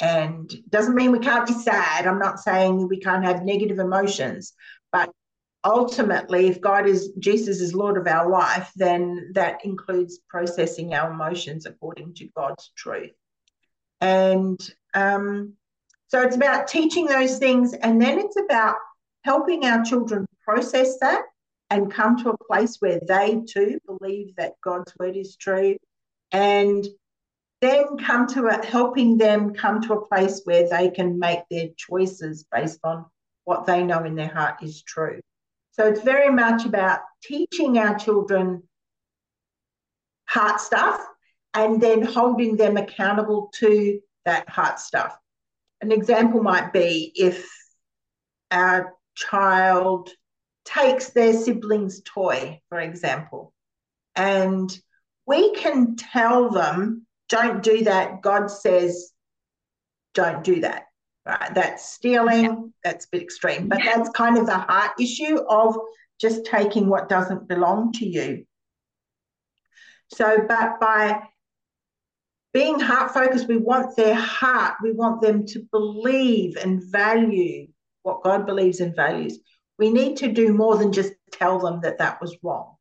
And 0.00 0.48
doesn't 0.70 0.94
mean 0.94 1.10
we 1.10 1.18
can't 1.18 1.46
be 1.46 1.54
sad. 1.54 2.06
I'm 2.06 2.20
not 2.20 2.38
saying 2.38 2.86
we 2.86 3.00
can't 3.00 3.24
have 3.24 3.42
negative 3.42 3.80
emotions, 3.80 4.52
but 4.92 5.10
ultimately, 5.64 6.46
if 6.46 6.60
God 6.60 6.86
is 6.86 7.10
Jesus 7.18 7.60
is 7.60 7.74
Lord 7.74 7.96
of 7.96 8.06
our 8.06 8.30
life, 8.30 8.70
then 8.76 9.32
that 9.34 9.64
includes 9.64 10.20
processing 10.28 10.94
our 10.94 11.10
emotions 11.10 11.66
according 11.66 12.14
to 12.14 12.28
God's 12.36 12.70
truth. 12.76 13.10
And 14.00 14.60
um, 14.94 15.54
so 16.06 16.22
it's 16.22 16.36
about 16.36 16.68
teaching 16.68 17.06
those 17.06 17.38
things, 17.38 17.74
and 17.74 18.00
then 18.00 18.20
it's 18.20 18.36
about 18.36 18.76
helping 19.24 19.64
our 19.64 19.84
children 19.84 20.26
process 20.44 20.98
that 21.00 21.22
and 21.70 21.92
come 21.92 22.16
to 22.16 22.30
a 22.30 22.44
place 22.44 22.76
where 22.80 23.00
they 23.06 23.42
too 23.46 23.78
believe 23.86 24.34
that 24.36 24.60
God's 24.62 24.92
word 24.98 25.16
is 25.16 25.36
true 25.36 25.76
and 26.32 26.86
then 27.60 27.98
come 27.98 28.26
to 28.28 28.46
a, 28.46 28.64
helping 28.64 29.18
them 29.18 29.52
come 29.52 29.80
to 29.82 29.94
a 29.94 30.06
place 30.06 30.42
where 30.44 30.68
they 30.68 30.90
can 30.90 31.18
make 31.18 31.40
their 31.50 31.68
choices 31.76 32.44
based 32.52 32.78
on 32.84 33.04
what 33.44 33.66
they 33.66 33.82
know 33.82 34.04
in 34.04 34.14
their 34.14 34.28
heart 34.28 34.62
is 34.62 34.82
true. 34.82 35.20
So 35.72 35.86
it's 35.86 36.02
very 36.02 36.30
much 36.30 36.64
about 36.64 37.00
teaching 37.22 37.78
our 37.78 37.98
children 37.98 38.62
heart 40.26 40.60
stuff 40.60 41.00
and 41.54 41.80
then 41.80 42.02
holding 42.02 42.56
them 42.56 42.76
accountable 42.76 43.50
to 43.54 44.00
that 44.24 44.48
heart 44.48 44.78
stuff. 44.78 45.16
An 45.80 45.90
example 45.90 46.42
might 46.42 46.72
be 46.72 47.12
if 47.14 47.48
our 48.50 48.94
child 49.18 50.10
takes 50.64 51.10
their 51.10 51.32
sibling's 51.32 52.02
toy, 52.04 52.60
for 52.68 52.80
example, 52.80 53.52
and 54.14 54.78
we 55.26 55.54
can 55.54 55.96
tell 55.96 56.50
them, 56.50 57.06
don't 57.28 57.62
do 57.62 57.84
that. 57.84 58.22
God 58.22 58.50
says, 58.50 59.12
don't 60.14 60.42
do 60.42 60.60
that. 60.60 60.84
Right? 61.26 61.54
That's 61.54 61.84
stealing. 61.90 62.44
Yeah. 62.44 62.56
That's 62.84 63.04
a 63.04 63.08
bit 63.12 63.22
extreme, 63.22 63.68
but 63.68 63.84
yeah. 63.84 63.96
that's 63.96 64.08
kind 64.10 64.38
of 64.38 64.46
the 64.46 64.56
heart 64.56 64.92
issue 64.98 65.38
of 65.48 65.76
just 66.20 66.46
taking 66.46 66.88
what 66.88 67.08
doesn't 67.08 67.48
belong 67.48 67.92
to 67.92 68.06
you. 68.06 68.44
So, 70.14 70.44
but 70.48 70.80
by 70.80 71.22
being 72.54 72.80
heart 72.80 73.12
focused, 73.12 73.46
we 73.46 73.58
want 73.58 73.94
their 73.96 74.14
heart, 74.14 74.76
we 74.82 74.92
want 74.92 75.20
them 75.20 75.44
to 75.46 75.68
believe 75.70 76.56
and 76.56 76.82
value 76.82 77.68
what 78.08 78.22
God 78.22 78.46
believes 78.46 78.80
and 78.80 78.96
values. 78.96 79.38
we 79.78 79.90
need 79.90 80.16
to 80.16 80.32
do 80.32 80.52
more 80.52 80.76
than 80.76 80.92
just 80.92 81.12
tell 81.30 81.60
them 81.60 81.80
that 81.82 81.98
that 81.98 82.20
was 82.20 82.36
wrong. 82.42 82.74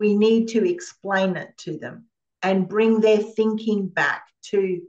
We 0.00 0.16
need 0.16 0.48
to 0.48 0.68
explain 0.68 1.36
it 1.36 1.56
to 1.58 1.78
them 1.78 2.06
and 2.42 2.68
bring 2.68 3.00
their 3.00 3.18
thinking 3.18 3.86
back 3.86 4.26
to 4.46 4.80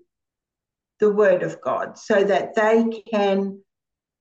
the 1.00 1.12
Word 1.12 1.44
of 1.44 1.62
God 1.62 2.00
so 2.00 2.24
that 2.24 2.56
they 2.56 3.04
can 3.12 3.62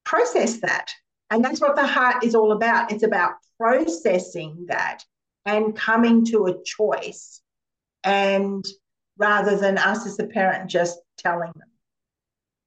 process 0.04 0.60
that. 0.60 0.90
And 1.30 1.42
that's 1.42 1.60
what 1.60 1.76
the 1.76 1.86
heart 1.86 2.24
is 2.24 2.34
all 2.34 2.52
about. 2.52 2.92
It's 2.92 3.04
about 3.04 3.34
processing 3.58 4.66
that 4.68 5.04
and 5.46 5.76
coming 5.76 6.26
to 6.26 6.46
a 6.46 6.62
choice 6.64 7.40
and 8.04 8.66
rather 9.16 9.56
than 9.56 9.78
us 9.78 10.06
as 10.06 10.18
a 10.18 10.26
parent 10.26 10.68
just 10.68 10.98
telling 11.16 11.52
them. 11.54 11.68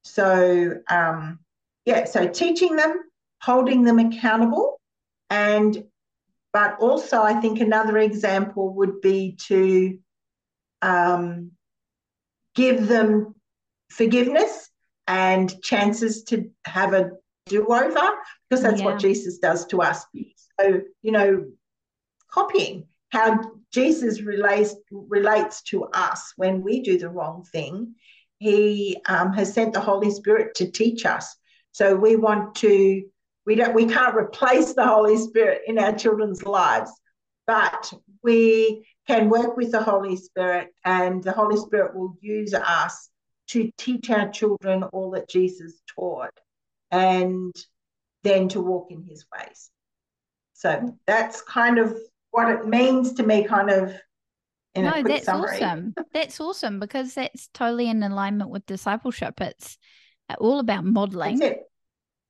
So, 0.04 0.80
um, 0.88 1.43
yeah, 1.84 2.04
so 2.04 2.26
teaching 2.26 2.76
them, 2.76 2.98
holding 3.40 3.82
them 3.82 3.98
accountable, 3.98 4.80
and 5.30 5.84
but 6.52 6.76
also 6.80 7.22
I 7.22 7.34
think 7.40 7.60
another 7.60 7.98
example 7.98 8.74
would 8.74 9.00
be 9.00 9.36
to 9.48 9.98
um, 10.82 11.50
give 12.54 12.86
them 12.86 13.34
forgiveness 13.90 14.70
and 15.06 15.62
chances 15.62 16.24
to 16.24 16.50
have 16.64 16.94
a 16.94 17.10
do 17.46 17.66
over 17.66 18.10
because 18.48 18.62
that's 18.62 18.80
yeah. 18.80 18.86
what 18.86 18.98
Jesus 18.98 19.38
does 19.38 19.66
to 19.66 19.82
us. 19.82 20.06
So, 20.60 20.80
you 21.02 21.12
know, 21.12 21.46
copying 22.30 22.86
how 23.10 23.40
Jesus 23.72 24.22
relates 24.22 24.74
relates 24.90 25.62
to 25.64 25.84
us 25.84 26.32
when 26.36 26.62
we 26.62 26.80
do 26.80 26.98
the 26.98 27.08
wrong 27.08 27.44
thing. 27.52 27.94
He 28.38 28.98
um, 29.08 29.32
has 29.32 29.52
sent 29.52 29.72
the 29.72 29.80
Holy 29.80 30.10
Spirit 30.10 30.54
to 30.56 30.70
teach 30.70 31.06
us. 31.06 31.36
So 31.74 31.96
we 31.96 32.14
want 32.14 32.54
to 32.56 33.02
we 33.46 33.56
don't 33.56 33.74
we 33.74 33.86
can't 33.86 34.14
replace 34.14 34.74
the 34.74 34.86
Holy 34.86 35.16
Spirit 35.16 35.62
in 35.66 35.76
our 35.76 35.92
children's 35.92 36.44
lives, 36.44 36.90
but 37.48 37.92
we 38.22 38.86
can 39.08 39.28
work 39.28 39.56
with 39.56 39.72
the 39.72 39.82
Holy 39.82 40.16
Spirit, 40.16 40.68
and 40.84 41.22
the 41.22 41.32
Holy 41.32 41.56
Spirit 41.56 41.96
will 41.96 42.16
use 42.20 42.54
us 42.54 43.10
to 43.48 43.72
teach 43.76 44.08
our 44.08 44.30
children 44.30 44.84
all 44.84 45.10
that 45.10 45.28
Jesus 45.28 45.82
taught, 45.98 46.30
and 46.92 47.52
then 48.22 48.48
to 48.50 48.60
walk 48.60 48.92
in 48.92 49.02
His 49.02 49.26
ways. 49.36 49.70
So 50.52 50.96
that's 51.08 51.42
kind 51.42 51.80
of 51.80 51.98
what 52.30 52.48
it 52.50 52.68
means 52.68 53.14
to 53.14 53.24
me, 53.24 53.42
kind 53.42 53.70
of. 53.70 53.92
no, 54.76 55.02
that's 55.02 55.24
summary. 55.24 55.60
awesome. 55.60 55.94
That's 56.14 56.40
awesome 56.40 56.78
because 56.78 57.14
that's 57.14 57.48
totally 57.52 57.88
in 57.88 58.00
alignment 58.04 58.50
with 58.50 58.64
discipleship. 58.66 59.40
It's 59.40 59.76
all 60.38 60.58
about 60.58 60.84
modeling 60.84 61.38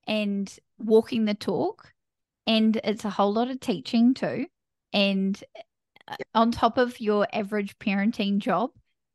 and 0.07 0.57
walking 0.79 1.25
the 1.25 1.35
talk 1.35 1.93
and 2.47 2.79
it's 2.85 3.05
a 3.05 3.11
whole 3.11 3.33
lot 3.33 3.51
of 3.51 3.61
teaching 3.61 4.15
too. 4.15 4.47
And 4.93 5.43
uh, 6.07 6.17
on 6.35 6.53
top 6.53 6.79
of 6.79 7.01
your 7.01 7.27
average 7.33 7.79
parenting 7.79 8.39
job 8.39 8.71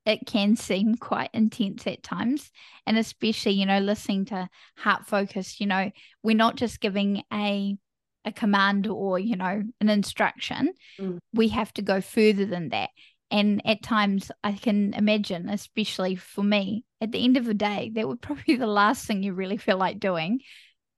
it 0.06 0.26
can 0.26 0.56
seem 0.56 0.96
quite 0.96 1.30
intense 1.34 1.86
at 1.86 2.02
times. 2.02 2.52
And 2.86 2.98
especially 2.98 3.54
you 3.54 3.66
know 3.66 3.80
listening 3.80 4.26
to 4.26 4.50
heart 4.78 5.06
focus 5.06 5.60
you 5.60 5.68
know 5.68 5.92
we're 6.24 6.36
not 6.36 6.56
just 6.56 6.80
giving 6.80 7.24
a 7.32 7.78
a 8.26 8.32
command 8.32 8.88
or 8.88 9.20
you 9.20 9.36
know 9.36 9.64
an 9.80 9.90
instruction. 9.90 10.74
Mm. 11.00 11.20
we 11.34 11.50
have 11.50 11.72
to 11.74 11.82
go 11.82 12.02
further 12.02 12.46
than 12.46 12.70
that. 12.70 12.90
And 13.32 13.62
at 13.66 13.84
times 13.84 14.32
i 14.44 14.54
can 14.54 14.94
imagine 14.96 15.50
especially 15.50 16.16
for 16.16 16.44
me 16.44 16.84
at 17.02 17.12
the 17.12 17.24
end 17.24 17.38
of 17.38 17.46
the 17.46 17.54
day 17.54 17.92
that 17.96 18.08
would 18.08 18.22
probably 18.22 18.44
be 18.48 18.56
the 18.56 18.68
last 18.68 19.06
thing 19.06 19.24
you 19.24 19.34
really 19.34 19.58
feel 19.58 19.78
like 19.78 20.00
doing 20.00 20.42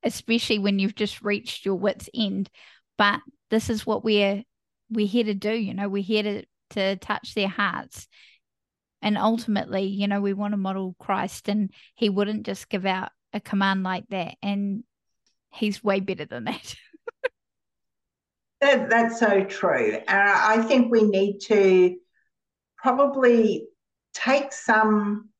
especially 0.03 0.59
when 0.59 0.79
you've 0.79 0.95
just 0.95 1.21
reached 1.21 1.65
your 1.65 1.75
wits 1.75 2.09
end. 2.13 2.49
But 2.97 3.19
this 3.49 3.69
is 3.69 3.85
what 3.85 4.03
we're 4.03 4.43
we're 4.89 5.07
here 5.07 5.23
to 5.25 5.33
do. 5.33 5.53
You 5.53 5.73
know, 5.73 5.89
we're 5.89 6.03
here 6.03 6.23
to 6.23 6.43
to 6.71 6.95
touch 6.97 7.33
their 7.33 7.47
hearts. 7.47 8.07
And 9.01 9.17
ultimately, 9.17 9.83
you 9.85 10.07
know, 10.07 10.21
we 10.21 10.33
want 10.33 10.53
to 10.53 10.57
model 10.57 10.95
Christ, 10.99 11.49
and 11.49 11.71
He 11.95 12.09
wouldn't 12.09 12.45
just 12.45 12.69
give 12.69 12.85
out 12.85 13.09
a 13.33 13.39
command 13.39 13.83
like 13.83 14.07
that. 14.09 14.35
And 14.41 14.83
He's 15.53 15.83
way 15.83 15.99
better 15.99 16.25
than 16.25 16.45
that. 16.45 16.75
that 18.61 18.89
that's 18.89 19.19
so 19.19 19.43
true. 19.43 19.97
Uh, 20.07 20.35
I 20.37 20.61
think 20.61 20.91
we 20.91 21.03
need 21.03 21.39
to 21.47 21.95
probably 22.77 23.67
take 24.13 24.53
some 24.53 25.30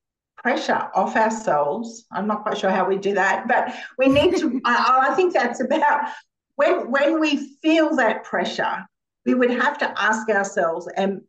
pressure 0.41 0.89
off 0.95 1.15
ourselves. 1.15 2.06
I'm 2.12 2.27
not 2.27 2.43
quite 2.43 2.58
sure 2.58 2.71
how 2.71 2.88
we 2.88 2.97
do 2.97 3.13
that, 3.13 3.47
but 3.47 3.73
we 3.97 4.08
need 4.08 4.38
to. 4.38 4.60
I, 4.65 5.10
I 5.10 5.15
think 5.15 5.34
that's 5.34 5.62
about 5.62 6.10
when 6.56 6.91
when 6.91 7.19
we 7.19 7.56
feel 7.62 7.95
that 7.95 8.23
pressure, 8.23 8.86
we 9.25 9.34
would 9.34 9.51
have 9.51 9.77
to 9.80 10.01
ask 10.01 10.30
ourselves, 10.30 10.89
am 10.97 11.21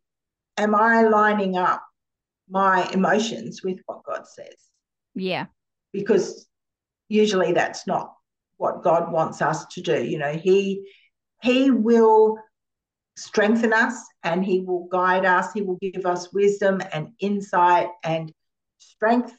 am 0.57 0.75
I 0.75 1.03
lining 1.03 1.57
up 1.57 1.83
my 2.49 2.87
emotions 2.91 3.63
with 3.63 3.79
what 3.85 4.03
God 4.03 4.27
says? 4.27 4.55
Yeah. 5.15 5.45
Because 5.91 6.47
usually 7.07 7.53
that's 7.53 7.85
not 7.87 8.13
what 8.57 8.83
God 8.83 9.11
wants 9.11 9.41
us 9.41 9.65
to 9.67 9.81
do. 9.81 10.03
You 10.03 10.17
know, 10.17 10.33
He 10.33 10.87
He 11.41 11.69
will 11.71 12.37
strengthen 13.15 13.73
us 13.73 13.95
and 14.23 14.43
He 14.43 14.61
will 14.61 14.87
guide 14.91 15.25
us. 15.25 15.53
He 15.53 15.61
will 15.61 15.77
give 15.81 16.05
us 16.05 16.33
wisdom 16.33 16.81
and 16.91 17.09
insight 17.19 17.89
and 18.03 18.33
strength 18.91 19.35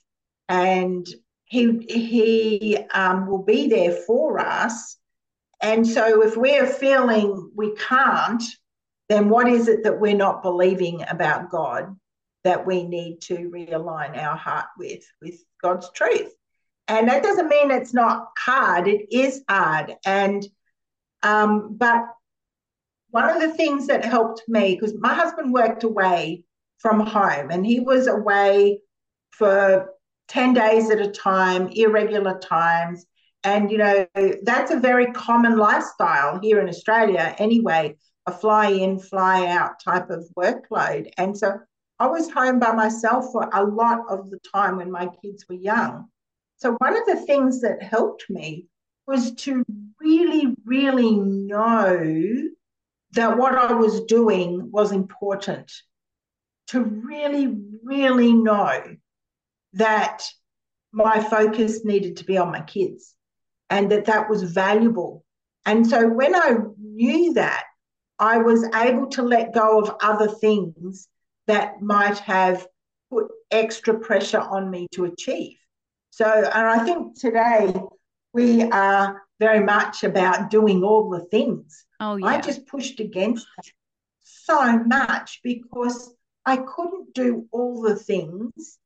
and 0.48 1.07
he 1.44 1.78
he 1.88 2.78
um, 2.92 3.26
will 3.26 3.42
be 3.42 3.68
there 3.68 3.92
for 3.92 4.38
us. 4.38 4.96
And 5.61 5.87
so 5.87 6.22
if 6.22 6.37
we're 6.37 6.66
feeling 6.66 7.50
we 7.54 7.74
can't 7.74 8.42
then 9.09 9.28
what 9.28 9.48
is 9.48 9.68
it 9.68 9.85
that 9.85 10.00
we're 10.00 10.16
not 10.16 10.42
believing 10.42 11.04
about 11.09 11.50
god 11.50 11.94
that 12.42 12.66
we 12.66 12.85
need 12.85 13.20
to 13.20 13.50
realign 13.50 14.16
our 14.16 14.37
heart 14.37 14.66
with 14.78 15.04
with 15.20 15.37
god's 15.62 15.90
truth? 15.94 16.33
And 16.88 17.09
that 17.09 17.22
doesn't 17.22 17.48
mean 17.48 17.70
it's 17.70 17.94
not 17.94 18.28
hard. 18.37 18.88
It 18.88 19.07
is 19.11 19.42
hard. 19.48 19.94
And 20.04 20.46
um, 21.22 21.76
but 21.76 22.04
one 23.11 23.30
of 23.30 23.40
the 23.40 23.54
things 23.54 23.87
that 23.87 24.04
helped 24.04 24.42
me 24.48 24.74
because 24.74 24.94
my 24.98 25.14
husband 25.14 25.52
worked 25.52 25.85
away 25.85 26.44
from 26.78 27.00
home 27.00 27.50
and 27.50 27.64
he 27.64 27.80
was 27.80 28.07
away 28.07 28.80
for 29.38 29.90
10 30.29 30.55
days 30.55 30.90
at 30.90 31.01
a 31.01 31.11
time, 31.11 31.68
irregular 31.68 32.38
times. 32.38 33.07
And, 33.42 33.70
you 33.70 33.79
know, 33.79 34.07
that's 34.42 34.70
a 34.70 34.81
very 34.81 35.12
common 35.12 35.57
lifestyle 35.59 36.40
here 36.40 36.61
in 36.61 36.68
Australia 36.68 37.35
anyway, 37.38 37.97
a 38.27 38.33
fly 38.33 38.68
in, 38.68 38.99
fly 38.99 39.47
out 39.47 39.81
type 39.85 40.09
of 40.11 40.27
workload. 40.37 41.11
And 41.18 41.37
so 41.37 41.59
I 41.99 42.07
was 42.07 42.31
home 42.31 42.59
by 42.59 42.73
myself 42.73 43.27
for 43.33 43.51
a 43.53 43.62
lot 43.62 44.01
of 44.09 44.31
the 44.31 44.38
time 44.55 44.77
when 44.79 44.90
my 44.90 45.09
kids 45.23 45.44
were 45.49 45.57
young. 45.57 46.09
So 46.57 46.77
one 46.79 46.97
of 46.97 47.05
the 47.07 47.25
things 47.27 47.61
that 47.61 47.83
helped 47.83 48.25
me 48.31 48.66
was 49.07 49.33
to 49.33 49.64
really, 50.01 50.57
really 50.64 51.14
know 51.16 52.49
that 53.12 53.37
what 53.37 53.55
I 53.55 53.73
was 53.75 54.05
doing 54.05 54.70
was 54.70 54.90
important. 54.90 55.70
To 56.68 56.81
really, 56.83 57.55
really 57.83 58.33
know 58.33 58.97
that 59.74 60.22
my 60.92 61.22
focus 61.22 61.84
needed 61.84 62.16
to 62.16 62.24
be 62.24 62.38
on 62.38 62.50
my 62.50 62.60
kids 62.62 63.14
and 63.70 63.90
that 63.90 64.06
that 64.06 64.30
was 64.30 64.42
valuable. 64.42 65.24
And 65.66 65.87
so 65.87 66.08
when 66.08 66.34
I 66.34 66.56
knew 66.78 67.34
that, 67.34 67.64
I 68.18 68.38
was 68.38 68.64
able 68.74 69.08
to 69.08 69.22
let 69.22 69.54
go 69.54 69.80
of 69.80 69.96
other 70.00 70.28
things 70.28 71.08
that 71.46 71.82
might 71.82 72.18
have 72.18 72.66
put 73.10 73.26
extra 73.50 73.98
pressure 73.98 74.40
on 74.40 74.70
me 74.70 74.87
to 74.92 75.04
achieve. 75.04 75.56
So, 76.10 76.26
and 76.26 76.66
I 76.68 76.84
think 76.84 77.18
today 77.18 77.74
we 78.32 78.62
are 78.62 79.22
very 79.40 79.64
much 79.64 80.04
about 80.04 80.50
doing 80.50 80.84
all 80.84 81.10
the 81.10 81.24
things. 81.24 81.84
Oh, 81.98 82.16
yeah. 82.16 82.26
I 82.26 82.40
just 82.40 82.66
pushed 82.66 83.00
against 83.00 83.46
that 83.56 83.72
so 84.22 84.78
much 84.84 85.40
because 85.42 86.14
I 86.46 86.58
couldn't 86.58 87.14
do 87.14 87.46
all 87.50 87.82
the 87.82 87.96
things 87.96 88.78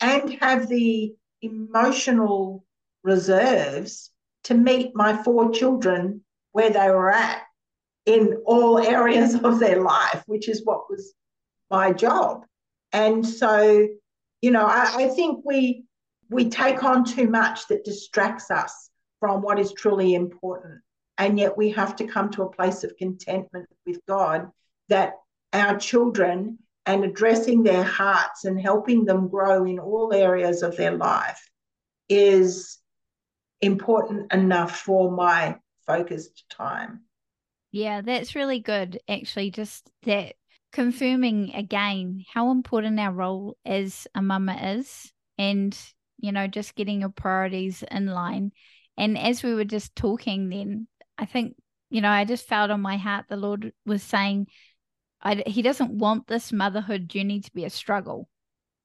and 0.00 0.32
have 0.40 0.68
the 0.68 1.14
emotional 1.42 2.64
reserves 3.02 4.10
to 4.44 4.54
meet 4.54 4.94
my 4.94 5.22
four 5.22 5.50
children 5.50 6.22
where 6.52 6.70
they 6.70 6.90
were 6.90 7.12
at 7.12 7.42
in 8.04 8.42
all 8.44 8.78
areas 8.96 9.34
of 9.34 9.58
their 9.58 9.82
life, 9.82 10.22
which 10.26 10.48
is 10.48 10.64
what 10.64 10.90
was 10.90 11.14
my 11.70 11.92
job. 11.92 12.44
And 12.92 13.26
so, 13.26 13.88
you 14.40 14.50
know, 14.50 14.64
I, 14.64 15.04
I 15.04 15.08
think 15.08 15.44
we 15.44 15.84
we 16.28 16.48
take 16.48 16.82
on 16.82 17.04
too 17.04 17.28
much 17.28 17.68
that 17.68 17.84
distracts 17.84 18.50
us 18.50 18.90
from 19.20 19.42
what 19.42 19.58
is 19.60 19.72
truly 19.72 20.14
important. 20.14 20.80
And 21.18 21.38
yet 21.38 21.56
we 21.56 21.70
have 21.70 21.96
to 21.96 22.06
come 22.06 22.30
to 22.30 22.42
a 22.42 22.50
place 22.50 22.82
of 22.82 22.96
contentment 22.96 23.68
with 23.86 24.00
God 24.06 24.50
that 24.88 25.14
our 25.52 25.78
children 25.78 26.58
and 26.86 27.04
addressing 27.04 27.62
their 27.62 27.82
hearts 27.82 28.44
and 28.44 28.60
helping 28.60 29.04
them 29.04 29.28
grow 29.28 29.64
in 29.64 29.78
all 29.78 30.14
areas 30.14 30.62
of 30.62 30.76
their 30.76 30.96
life 30.96 31.50
is 32.08 32.78
important 33.60 34.32
enough 34.32 34.78
for 34.78 35.10
my 35.10 35.56
focused 35.86 36.44
time. 36.48 37.00
Yeah, 37.72 38.00
that's 38.00 38.34
really 38.34 38.60
good. 38.60 39.00
Actually, 39.08 39.50
just 39.50 39.90
that 40.04 40.34
confirming 40.72 41.54
again 41.54 42.24
how 42.32 42.50
important 42.50 43.00
our 43.00 43.12
role 43.12 43.56
as 43.64 44.06
a 44.14 44.22
mama 44.22 44.56
is 44.78 45.12
and, 45.38 45.76
you 46.18 46.32
know, 46.32 46.46
just 46.46 46.74
getting 46.74 47.00
your 47.00 47.08
priorities 47.08 47.82
in 47.90 48.06
line. 48.06 48.52
And 48.96 49.18
as 49.18 49.42
we 49.42 49.54
were 49.54 49.64
just 49.64 49.96
talking 49.96 50.48
then, 50.48 50.86
I 51.18 51.26
think, 51.26 51.56
you 51.90 52.00
know, 52.00 52.08
I 52.10 52.24
just 52.24 52.46
felt 52.46 52.70
on 52.70 52.80
my 52.80 52.96
heart 52.96 53.26
the 53.28 53.36
Lord 53.36 53.72
was 53.84 54.02
saying, 54.02 54.46
I, 55.26 55.42
He 55.44 55.62
doesn't 55.62 55.90
want 55.90 56.28
this 56.28 56.52
motherhood 56.52 57.08
journey 57.08 57.40
to 57.40 57.52
be 57.52 57.64
a 57.64 57.70
struggle. 57.70 58.28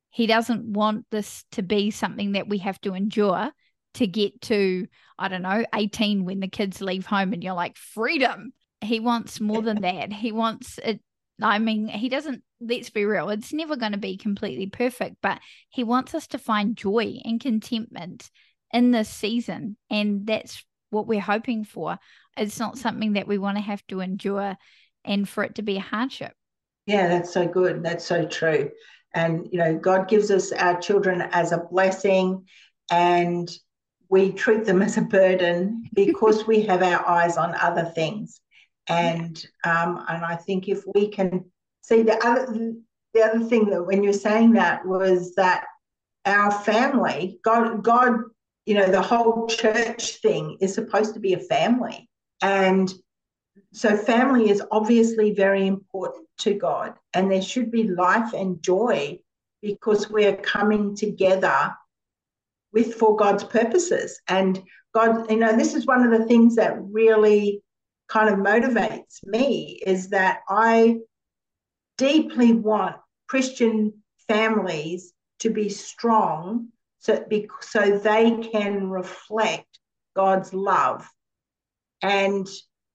He 0.09 0.25
doesn't 0.25 0.65
want 0.65 1.05
this 1.11 1.45
to 1.51 1.61
be 1.61 1.91
something 1.91 2.31
that 2.31 2.49
we 2.49 2.57
have 2.59 2.81
to 2.81 2.95
endure 2.95 3.51
to 3.93 4.07
get 4.07 4.41
to, 4.41 4.87
I 5.19 5.27
don't 5.27 5.43
know, 5.43 5.63
18 5.75 6.25
when 6.25 6.39
the 6.39 6.47
kids 6.47 6.81
leave 6.81 7.05
home 7.05 7.33
and 7.33 7.43
you're 7.43 7.53
like, 7.53 7.77
freedom. 7.77 8.53
He 8.81 8.99
wants 8.99 9.39
more 9.39 9.61
than 9.61 9.81
that. 9.81 10.11
He 10.11 10.31
wants 10.31 10.79
it. 10.79 10.99
I 11.41 11.59
mean, 11.59 11.87
he 11.87 12.09
doesn't, 12.09 12.43
let's 12.59 12.89
be 12.89 13.05
real, 13.05 13.29
it's 13.29 13.53
never 13.53 13.75
going 13.75 13.91
to 13.91 13.97
be 13.97 14.17
completely 14.17 14.67
perfect, 14.67 15.17
but 15.21 15.39
he 15.69 15.83
wants 15.83 16.13
us 16.15 16.27
to 16.27 16.37
find 16.37 16.75
joy 16.75 17.19
and 17.23 17.39
contentment 17.39 18.29
in 18.71 18.91
this 18.91 19.09
season. 19.09 19.77
And 19.89 20.25
that's 20.25 20.63
what 20.89 21.07
we're 21.07 21.21
hoping 21.21 21.63
for. 21.65 21.97
It's 22.37 22.59
not 22.59 22.77
something 22.77 23.13
that 23.13 23.27
we 23.27 23.37
want 23.37 23.57
to 23.57 23.63
have 23.63 23.85
to 23.87 24.01
endure 24.01 24.55
and 25.05 25.27
for 25.27 25.43
it 25.43 25.55
to 25.55 25.61
be 25.61 25.77
a 25.77 25.81
hardship. 25.81 26.33
Yeah, 26.85 27.07
that's 27.07 27.33
so 27.33 27.47
good. 27.47 27.83
That's 27.83 28.05
so 28.05 28.25
true. 28.25 28.71
And, 29.13 29.47
you 29.51 29.59
know, 29.59 29.77
God 29.77 30.07
gives 30.07 30.31
us 30.31 30.51
our 30.51 30.79
children 30.79 31.21
as 31.31 31.51
a 31.51 31.57
blessing 31.57 32.45
and 32.89 33.51
we 34.09 34.31
treat 34.31 34.65
them 34.65 34.81
as 34.83 34.97
a 34.97 35.01
burden 35.01 35.83
because 35.93 36.45
we 36.45 36.61
have 36.63 36.83
our 36.83 37.07
eyes 37.07 37.37
on 37.37 37.55
other 37.55 37.85
things. 37.85 38.39
And 38.87 39.43
um, 39.63 40.03
and 40.09 40.25
I 40.25 40.35
think 40.35 40.67
if 40.67 40.83
we 40.95 41.07
can 41.07 41.45
see 41.81 42.01
the 42.01 42.17
other 42.25 42.73
the 43.13 43.21
other 43.21 43.39
thing 43.39 43.69
that 43.69 43.85
when 43.85 44.03
you're 44.03 44.11
saying 44.11 44.53
that 44.53 44.85
was 44.85 45.35
that 45.35 45.65
our 46.25 46.51
family, 46.51 47.39
God, 47.43 47.83
God, 47.83 48.19
you 48.65 48.75
know, 48.75 48.87
the 48.87 49.01
whole 49.01 49.47
church 49.47 50.17
thing 50.17 50.57
is 50.61 50.73
supposed 50.73 51.13
to 51.13 51.19
be 51.19 51.33
a 51.33 51.39
family. 51.39 52.09
And 52.41 52.91
so 53.73 53.95
family 53.95 54.49
is 54.49 54.61
obviously 54.71 55.33
very 55.33 55.67
important 55.67 56.27
to 56.39 56.53
God. 56.53 56.93
And 57.13 57.31
there 57.31 57.41
should 57.41 57.71
be 57.71 57.87
life 57.87 58.33
and 58.33 58.61
joy 58.61 59.19
because 59.61 60.09
we're 60.09 60.35
coming 60.37 60.95
together 60.95 61.73
with 62.73 62.95
for 62.95 63.15
God's 63.15 63.43
purposes. 63.43 64.19
And 64.27 64.61
God, 64.93 65.29
you 65.29 65.37
know, 65.37 65.55
this 65.55 65.73
is 65.73 65.85
one 65.85 66.03
of 66.03 66.17
the 66.17 66.25
things 66.25 66.55
that 66.55 66.77
really 66.79 67.61
kind 68.09 68.29
of 68.29 68.39
motivates 68.39 69.25
me 69.25 69.81
is 69.85 70.09
that 70.09 70.39
I 70.49 70.97
deeply 71.97 72.53
want 72.53 72.97
Christian 73.27 73.93
families 74.27 75.13
to 75.39 75.49
be 75.49 75.69
strong 75.69 76.67
so, 76.99 77.25
so 77.61 77.97
they 77.97 78.49
can 78.51 78.89
reflect 78.89 79.79
God's 80.15 80.53
love. 80.53 81.07
And 82.01 82.47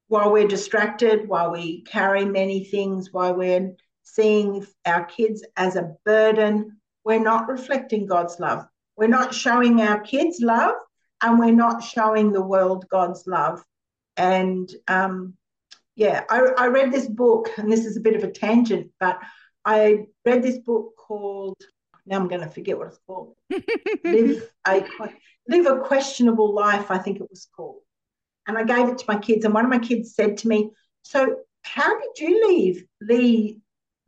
while 0.09 0.33
we're 0.33 0.49
distracted, 0.49 1.29
while 1.29 1.51
we 1.51 1.83
carry 1.83 2.25
many 2.25 2.65
things, 2.65 3.13
while 3.13 3.35
we're 3.35 3.75
seeing 4.03 4.65
our 4.85 5.05
kids 5.05 5.45
as 5.57 5.77
a 5.77 5.95
burden, 6.05 6.79
we're 7.05 7.23
not 7.23 7.49
reflecting 7.49 8.07
God's 8.07 8.39
love. 8.39 8.67
We're 8.97 9.09
not 9.09 9.35
showing 9.35 9.81
our 9.81 10.01
kids 10.01 10.41
love 10.41 10.75
and 11.23 11.39
we're 11.39 11.53
not 11.53 11.83
showing 11.83 12.33
the 12.33 12.43
world 12.43 12.87
God's 12.89 13.27
love. 13.27 13.63
And 14.17 14.69
um, 14.89 15.35
yeah, 15.97 16.25
I, 16.29 16.41
I 16.57 16.67
read 16.69 16.93
this 16.93 17.07
book, 17.07 17.51
and 17.57 17.71
this 17.71 17.85
is 17.85 17.97
a 17.97 18.01
bit 18.01 18.17
of 18.17 18.25
a 18.25 18.31
tangent, 18.31 18.91
but 19.01 19.19
I 19.65 20.07
read 20.25 20.43
this 20.43 20.59
book 20.59 20.95
called, 20.97 21.57
now 22.07 22.17
I'm 22.17 22.29
going 22.29 22.43
to 22.43 22.51
forget 22.51 22.79
what 22.79 22.89
it's 22.89 23.01
called, 23.07 23.35
Live, 24.05 24.51
a, 24.67 24.85
Live 25.49 25.67
a 25.67 25.79
Questionable 25.81 26.55
Life, 26.55 26.91
I 26.91 26.99
think 26.99 27.21
it 27.21 27.29
was 27.29 27.49
called. 27.55 27.81
And 28.47 28.57
I 28.57 28.65
gave 28.65 28.89
it 28.89 28.99
to 28.99 29.05
my 29.09 29.19
kids, 29.19 29.45
and 29.45 29.53
one 29.53 29.65
of 29.65 29.71
my 29.71 29.79
kids 29.79 30.15
said 30.15 30.37
to 30.39 30.49
me, 30.49 30.71
So, 31.03 31.37
how 31.63 31.99
did 31.99 32.19
you 32.19 32.49
leave, 32.49 32.85
leave, 33.01 33.57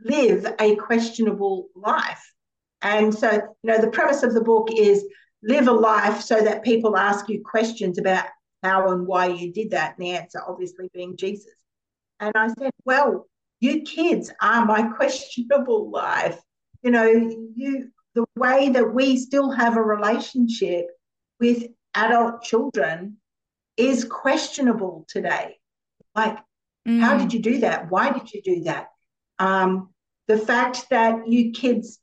live 0.05 0.47
a 0.61 0.77
questionable 0.77 1.69
life? 1.75 2.33
And 2.83 3.13
so, 3.13 3.33
you 3.33 3.43
know, 3.65 3.81
the 3.81 3.91
premise 3.91 4.23
of 4.23 4.35
the 4.35 4.41
book 4.41 4.69
is 4.75 5.05
live 5.43 5.69
a 5.69 5.73
life 5.73 6.21
so 6.21 6.41
that 6.41 6.63
people 6.63 6.97
ask 6.97 7.29
you 7.29 7.43
questions 7.45 7.99
about 7.99 8.27
how 8.63 8.93
and 8.93 9.07
why 9.07 9.27
you 9.27 9.53
did 9.53 9.71
that. 9.71 9.97
And 9.97 10.07
the 10.07 10.11
answer 10.11 10.41
obviously 10.47 10.89
being 10.95 11.17
Jesus. 11.17 11.53
And 12.21 12.33
I 12.35 12.49
said, 12.59 12.71
well, 12.85 13.27
you 13.61 13.83
kids 13.83 14.31
are 14.41 14.65
my 14.65 14.83
questionable 14.97 15.91
life. 15.91 16.41
You 16.83 16.91
know, 16.91 17.07
you 17.07 17.91
the 18.15 18.25
way 18.37 18.71
that 18.71 18.95
we 18.95 19.17
still 19.17 19.51
have 19.51 19.77
a 19.77 19.83
relationship 19.83 20.87
with 21.41 21.65
adult 21.95 22.43
children 22.43 23.17
is 23.79 24.05
questionable 24.05 25.07
today. 25.09 25.59
Like, 26.15 26.39
mm. 26.87 27.01
how 27.01 27.17
did 27.17 27.33
you 27.33 27.41
do 27.41 27.61
that? 27.61 27.91
Why 27.91 28.13
did 28.13 28.33
you 28.33 28.43
do 28.43 28.65
that? 28.65 28.89
Um, 29.39 29.91
the 30.27 30.39
fact 30.39 30.91
that 30.91 31.29
you 31.29 31.53
kids 31.53 32.01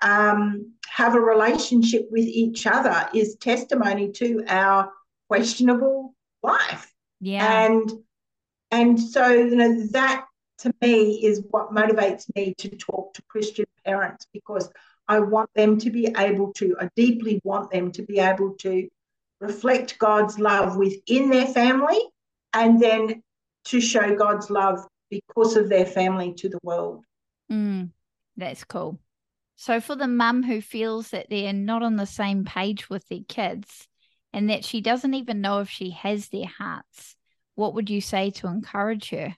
um, 0.00 0.72
have 0.88 1.14
a 1.14 1.20
relationship 1.20 2.08
with 2.10 2.24
each 2.24 2.66
other 2.66 3.08
is 3.14 3.36
testimony 3.36 4.10
to 4.12 4.44
our 4.48 4.90
questionable 5.28 6.14
life. 6.42 6.92
Yeah. 7.20 7.66
And 7.66 7.90
and 8.70 9.00
so 9.00 9.28
you 9.28 9.56
know 9.56 9.86
that 9.88 10.26
to 10.58 10.74
me 10.82 11.24
is 11.24 11.42
what 11.50 11.72
motivates 11.72 12.26
me 12.34 12.54
to 12.58 12.68
talk 12.70 13.14
to 13.14 13.22
Christian 13.28 13.66
parents 13.84 14.26
because 14.32 14.70
I 15.08 15.20
want 15.20 15.48
them 15.54 15.78
to 15.78 15.90
be 15.90 16.12
able 16.16 16.52
to, 16.54 16.76
I 16.78 16.90
deeply 16.94 17.40
want 17.42 17.70
them 17.70 17.92
to 17.92 18.02
be 18.02 18.18
able 18.18 18.54
to 18.60 18.88
reflect 19.40 19.98
God's 19.98 20.38
love 20.38 20.76
within 20.76 21.30
their 21.30 21.46
family 21.46 22.00
and 22.52 22.80
then 22.80 23.22
to 23.66 23.80
show 23.80 24.14
God's 24.14 24.50
love 24.50 24.80
because 25.10 25.56
of 25.56 25.68
their 25.68 25.86
family 25.86 26.34
to 26.34 26.48
the 26.48 26.58
world. 26.62 27.04
Mm, 27.50 27.90
that's 28.36 28.64
cool. 28.64 28.98
So, 29.56 29.80
for 29.80 29.96
the 29.96 30.06
mum 30.06 30.42
who 30.42 30.60
feels 30.60 31.10
that 31.10 31.28
they're 31.30 31.52
not 31.52 31.82
on 31.82 31.96
the 31.96 32.06
same 32.06 32.44
page 32.44 32.88
with 32.88 33.06
their 33.08 33.24
kids 33.28 33.88
and 34.32 34.50
that 34.50 34.64
she 34.64 34.80
doesn't 34.80 35.14
even 35.14 35.40
know 35.40 35.60
if 35.60 35.68
she 35.68 35.90
has 35.90 36.28
their 36.28 36.46
hearts, 36.46 37.16
what 37.54 37.74
would 37.74 37.90
you 37.90 38.00
say 38.00 38.30
to 38.30 38.46
encourage 38.46 39.10
her? 39.10 39.34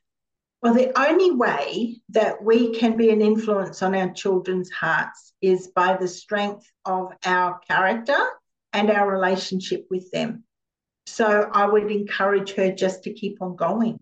Well, 0.63 0.75
the 0.75 0.93
only 0.99 1.31
way 1.31 2.03
that 2.11 2.45
we 2.45 2.75
can 2.75 2.99
be 2.99 3.09
an 3.11 3.23
influence 3.23 3.83
on 3.83 3.95
our 3.95 4.11
children's 4.13 4.71
hearts 4.71 5.33
is 5.41 5.69
by 5.69 5.97
the 5.97 6.09
strength 6.09 6.71
of 6.85 7.13
our 7.25 7.59
character 7.61 8.19
and 8.73 8.91
our 8.91 9.11
relationship 9.11 9.87
with 9.91 10.11
them. 10.11 10.45
So 11.07 11.51
I 11.53 11.67
would 11.67 11.91
encourage 11.91 12.53
her 12.55 12.71
just 12.71 13.05
to 13.05 13.13
keep 13.13 13.43
on 13.43 13.57
going. 13.57 13.99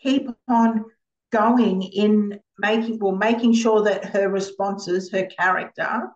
Keep 0.00 0.30
on 0.48 0.84
going 1.32 1.82
in 1.82 2.38
making 2.58 2.98
well 2.98 3.16
making 3.16 3.54
sure 3.54 3.82
that 3.82 4.04
her 4.04 4.28
responses 4.28 5.10
her 5.10 5.26
character 5.26 6.10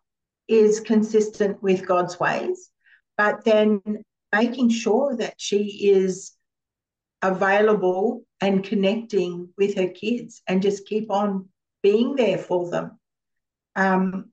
is 0.47 0.79
consistent 0.81 1.61
with 1.63 1.87
god's 1.87 2.21
ways 2.21 2.71
but 3.17 3.43
then 3.45 3.81
making 4.33 4.69
sure 4.69 5.17
that 5.17 5.35
she 5.39 5.89
is 5.91 6.33
available 7.23 8.23
and 8.43 8.63
connecting 8.63 9.49
with 9.57 9.75
her 9.75 9.89
kids 9.89 10.43
and 10.47 10.61
just 10.61 10.87
keep 10.87 11.11
on 11.11 11.49
being 11.83 12.15
there 12.15 12.39
for 12.39 12.71
them 12.71 12.99
um, 13.75 14.31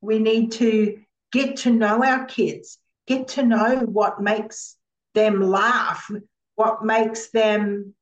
we 0.00 0.18
need 0.18 0.50
to 0.52 1.00
get 1.32 1.56
to 1.58 1.70
know 1.70 2.02
our 2.02 2.24
kids 2.26 2.78
get 3.08 3.28
to 3.28 3.42
know 3.42 3.78
what 3.80 4.20
makes 4.20 4.76
them 5.14 5.40
laugh 5.40 6.08
what 6.58 6.84
makes 6.84 7.30
them 7.30 7.94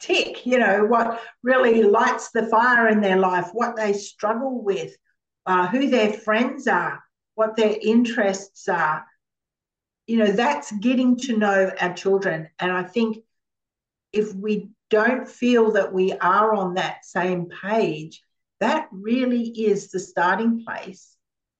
tick, 0.00 0.44
you 0.44 0.58
know, 0.58 0.84
what 0.86 1.20
really 1.44 1.84
lights 1.84 2.32
the 2.32 2.46
fire 2.46 2.88
in 2.88 3.00
their 3.00 3.16
life, 3.16 3.50
what 3.52 3.76
they 3.76 3.92
struggle 3.92 4.60
with, 4.60 4.96
uh, 5.46 5.68
who 5.68 5.88
their 5.88 6.12
friends 6.12 6.66
are, 6.66 7.00
what 7.36 7.54
their 7.54 7.76
interests 7.80 8.66
are. 8.66 9.06
You 10.08 10.16
know, 10.16 10.32
that's 10.32 10.72
getting 10.72 11.16
to 11.18 11.38
know 11.38 11.70
our 11.80 11.94
children. 11.94 12.48
And 12.58 12.72
I 12.72 12.82
think 12.82 13.18
if 14.12 14.34
we 14.34 14.70
don't 14.90 15.28
feel 15.28 15.70
that 15.72 15.92
we 15.92 16.12
are 16.12 16.56
on 16.56 16.74
that 16.74 17.04
same 17.04 17.48
page, 17.62 18.20
that 18.58 18.88
really 18.90 19.44
is 19.44 19.92
the 19.92 20.00
starting 20.00 20.64
place. 20.64 21.16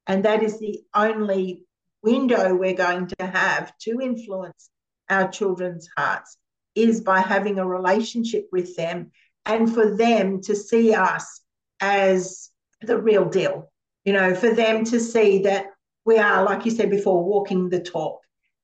And 0.08 0.24
that 0.24 0.42
is 0.42 0.58
the 0.58 0.80
only 0.92 1.62
window 2.04 2.54
we're 2.54 2.74
going 2.74 3.06
to 3.18 3.26
have 3.26 3.72
to 3.78 4.00
influence 4.00 4.70
our 5.08 5.28
children's 5.28 5.88
hearts 5.96 6.36
is 6.74 7.00
by 7.00 7.20
having 7.20 7.58
a 7.58 7.66
relationship 7.66 8.48
with 8.52 8.76
them 8.76 9.10
and 9.46 9.72
for 9.72 9.96
them 9.96 10.40
to 10.42 10.54
see 10.54 10.94
us 10.94 11.40
as 11.80 12.50
the 12.82 12.98
real 13.00 13.24
deal. 13.28 13.70
You 14.04 14.12
know, 14.12 14.34
for 14.34 14.52
them 14.54 14.84
to 14.84 15.00
see 15.00 15.42
that 15.42 15.66
we 16.04 16.18
are, 16.18 16.44
like 16.44 16.64
you 16.64 16.70
said 16.70 16.90
before, 16.90 17.24
walking 17.24 17.70
the 17.70 17.80
talk. 17.80 18.20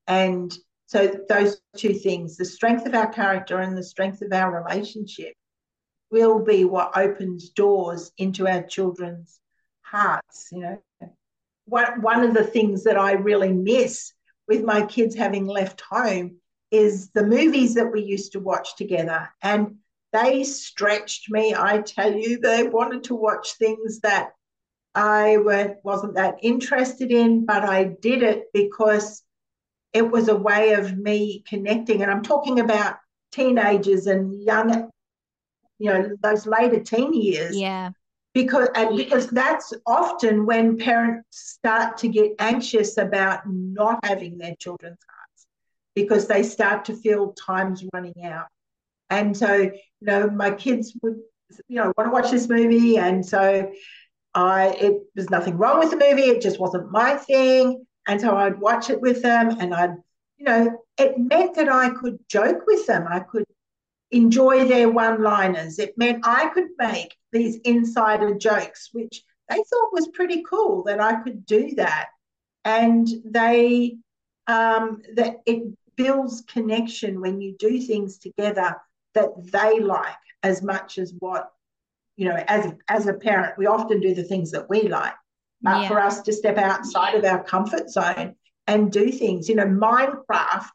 And 0.06 0.52
So 0.86 1.06
those 1.28 1.60
two 1.76 1.94
things, 1.94 2.36
the 2.36 2.44
strength 2.44 2.84
of 2.84 2.94
our 2.94 3.12
character 3.12 3.60
and 3.60 3.76
the 3.76 3.82
strength 3.84 4.22
of 4.22 4.32
our 4.32 4.62
relationship, 4.62 5.34
will 6.10 6.44
be 6.44 6.64
what 6.64 6.96
opens 6.96 7.50
doors 7.50 8.10
into 8.18 8.48
our 8.48 8.64
children's 8.64 9.38
hearts. 9.82 10.48
You 10.50 10.60
know, 10.62 10.82
one, 11.70 12.02
one 12.02 12.24
of 12.24 12.34
the 12.34 12.44
things 12.44 12.84
that 12.84 12.98
I 12.98 13.12
really 13.12 13.52
miss 13.52 14.12
with 14.48 14.64
my 14.64 14.84
kids 14.84 15.14
having 15.14 15.46
left 15.46 15.80
home 15.80 16.36
is 16.70 17.10
the 17.10 17.24
movies 17.24 17.74
that 17.74 17.90
we 17.90 18.02
used 18.02 18.32
to 18.32 18.40
watch 18.40 18.76
together. 18.76 19.28
And 19.42 19.76
they 20.12 20.42
stretched 20.42 21.30
me. 21.30 21.54
I 21.54 21.82
tell 21.82 22.12
you, 22.12 22.38
they 22.38 22.64
wanted 22.64 23.04
to 23.04 23.14
watch 23.14 23.54
things 23.54 24.00
that 24.00 24.30
I 24.94 25.36
wasn't 25.84 26.16
that 26.16 26.38
interested 26.42 27.12
in, 27.12 27.46
but 27.46 27.62
I 27.62 27.84
did 27.84 28.22
it 28.22 28.46
because 28.52 29.22
it 29.92 30.10
was 30.10 30.28
a 30.28 30.36
way 30.36 30.72
of 30.72 30.98
me 30.98 31.44
connecting. 31.48 32.02
And 32.02 32.10
I'm 32.10 32.22
talking 32.22 32.58
about 32.58 32.96
teenagers 33.30 34.06
and 34.08 34.42
young, 34.42 34.90
you 35.78 35.92
know, 35.92 36.16
those 36.20 36.46
later 36.46 36.80
teen 36.80 37.14
years. 37.14 37.56
Yeah. 37.56 37.90
Because 38.32 38.68
uh, 38.68 38.86
and 38.86 38.96
because 38.96 39.28
that's 39.28 39.72
often 39.86 40.46
when 40.46 40.78
parents 40.78 41.26
start 41.30 41.98
to 41.98 42.08
get 42.08 42.32
anxious 42.38 42.96
about 42.96 43.40
not 43.46 43.98
having 44.04 44.38
their 44.38 44.54
children's 44.56 45.00
hearts 45.08 45.46
because 45.94 46.28
they 46.28 46.42
start 46.42 46.84
to 46.84 46.94
feel 46.94 47.32
time's 47.32 47.84
running 47.92 48.24
out. 48.24 48.46
And 49.10 49.36
so, 49.36 49.54
you 49.54 49.72
know, 50.00 50.30
my 50.30 50.52
kids 50.52 50.96
would, 51.02 51.16
you 51.68 51.76
know, 51.76 51.92
want 51.96 52.08
to 52.08 52.12
watch 52.12 52.30
this 52.30 52.48
movie. 52.48 52.98
And 52.98 53.26
so 53.26 53.72
I 54.34 54.68
it 54.80 55.02
was 55.16 55.28
nothing 55.30 55.58
wrong 55.58 55.80
with 55.80 55.90
the 55.90 55.96
movie, 55.96 56.22
it 56.22 56.40
just 56.40 56.60
wasn't 56.60 56.90
my 56.90 57.16
thing. 57.16 57.84
And 58.06 58.20
so 58.20 58.36
I'd 58.36 58.60
watch 58.60 58.90
it 58.90 59.00
with 59.00 59.22
them 59.22 59.56
and 59.60 59.74
I'd, 59.74 59.94
you 60.38 60.44
know, 60.44 60.78
it 60.98 61.18
meant 61.18 61.54
that 61.56 61.68
I 61.68 61.90
could 61.90 62.18
joke 62.28 62.62
with 62.66 62.86
them. 62.86 63.06
I 63.08 63.20
could 63.20 63.44
enjoy 64.10 64.66
their 64.66 64.88
one 64.88 65.22
liners. 65.22 65.78
It 65.78 65.96
meant 65.96 66.26
I 66.26 66.48
could 66.48 66.68
make 66.78 67.16
these 67.32 67.56
insider 67.64 68.34
jokes, 68.34 68.90
which 68.92 69.22
they 69.48 69.56
thought 69.56 69.92
was 69.92 70.08
pretty 70.08 70.42
cool 70.48 70.84
that 70.84 71.00
I 71.00 71.22
could 71.22 71.46
do 71.46 71.74
that. 71.76 72.08
And 72.64 73.08
they, 73.24 73.96
um, 74.46 75.02
that 75.14 75.36
it 75.46 75.62
builds 75.96 76.42
connection 76.42 77.20
when 77.20 77.40
you 77.40 77.54
do 77.58 77.80
things 77.80 78.18
together 78.18 78.76
that 79.14 79.30
they 79.52 79.80
like 79.80 80.14
as 80.42 80.62
much 80.62 80.98
as 80.98 81.12
what 81.18 81.50
you 82.16 82.26
know 82.26 82.42
as 82.48 82.72
as 82.88 83.06
a 83.06 83.12
parent 83.14 83.58
we 83.58 83.66
often 83.66 84.00
do 84.00 84.14
the 84.14 84.22
things 84.24 84.50
that 84.50 84.68
we 84.70 84.88
like 84.88 85.14
but 85.60 85.82
yeah. 85.82 85.88
for 85.88 86.00
us 86.00 86.22
to 86.22 86.32
step 86.32 86.56
outside 86.56 87.14
of 87.14 87.24
our 87.24 87.42
comfort 87.44 87.90
zone 87.90 88.34
and 88.66 88.90
do 88.90 89.10
things 89.10 89.48
you 89.48 89.54
know 89.54 89.66
minecraft 89.66 90.68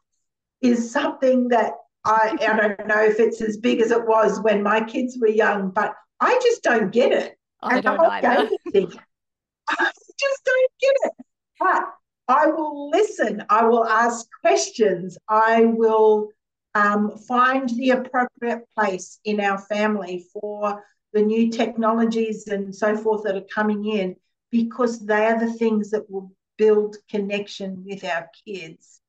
is 0.60 0.90
something 0.90 1.48
that 1.48 1.72
I, 2.06 2.36
I 2.40 2.56
don't 2.56 2.86
know 2.86 3.02
if 3.02 3.18
it's 3.18 3.40
as 3.40 3.56
big 3.56 3.80
as 3.80 3.90
it 3.90 4.06
was 4.06 4.40
when 4.40 4.62
my 4.62 4.80
kids 4.82 5.18
were 5.20 5.28
young, 5.28 5.70
but 5.70 5.94
I 6.20 6.38
just 6.42 6.62
don't 6.62 6.92
get 6.92 7.12
it. 7.12 7.36
I 7.62 7.80
don't 7.80 8.22
gaming 8.22 8.58
thing, 8.72 8.92
I 9.68 9.90
just 10.18 10.44
don't 10.44 10.70
get 10.80 10.94
it. 11.04 11.12
But 11.58 11.84
I 12.28 12.46
will 12.46 12.90
listen. 12.90 13.44
I 13.50 13.64
will 13.64 13.84
ask 13.84 14.26
questions. 14.40 15.18
I 15.28 15.64
will 15.64 16.28
um, 16.74 17.16
find 17.16 17.68
the 17.70 17.90
appropriate 17.90 18.64
place 18.76 19.18
in 19.24 19.40
our 19.40 19.58
family 19.58 20.26
for 20.32 20.84
the 21.12 21.22
new 21.22 21.50
technologies 21.50 22.46
and 22.48 22.74
so 22.74 22.96
forth 22.96 23.24
that 23.24 23.36
are 23.36 23.46
coming 23.52 23.86
in 23.86 24.16
because 24.50 25.04
they 25.04 25.26
are 25.26 25.40
the 25.40 25.52
things 25.54 25.90
that 25.90 26.10
will 26.10 26.30
build 26.58 26.96
connection 27.08 27.84
with 27.86 28.04
our 28.04 28.28
kids. 28.46 29.00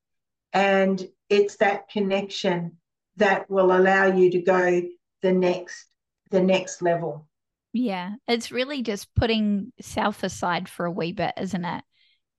And 0.52 1.06
it's 1.28 1.56
that 1.56 1.90
connection 1.90 2.77
that 3.18 3.50
will 3.50 3.76
allow 3.76 4.06
you 4.06 4.30
to 4.30 4.40
go 4.40 4.82
the 5.22 5.32
next 5.32 5.86
the 6.30 6.40
next 6.40 6.82
level. 6.82 7.26
Yeah, 7.72 8.14
it's 8.26 8.50
really 8.50 8.82
just 8.82 9.14
putting 9.14 9.72
self 9.80 10.22
aside 10.22 10.68
for 10.68 10.86
a 10.86 10.90
wee 10.90 11.12
bit, 11.12 11.34
isn't 11.38 11.64
it? 11.64 11.84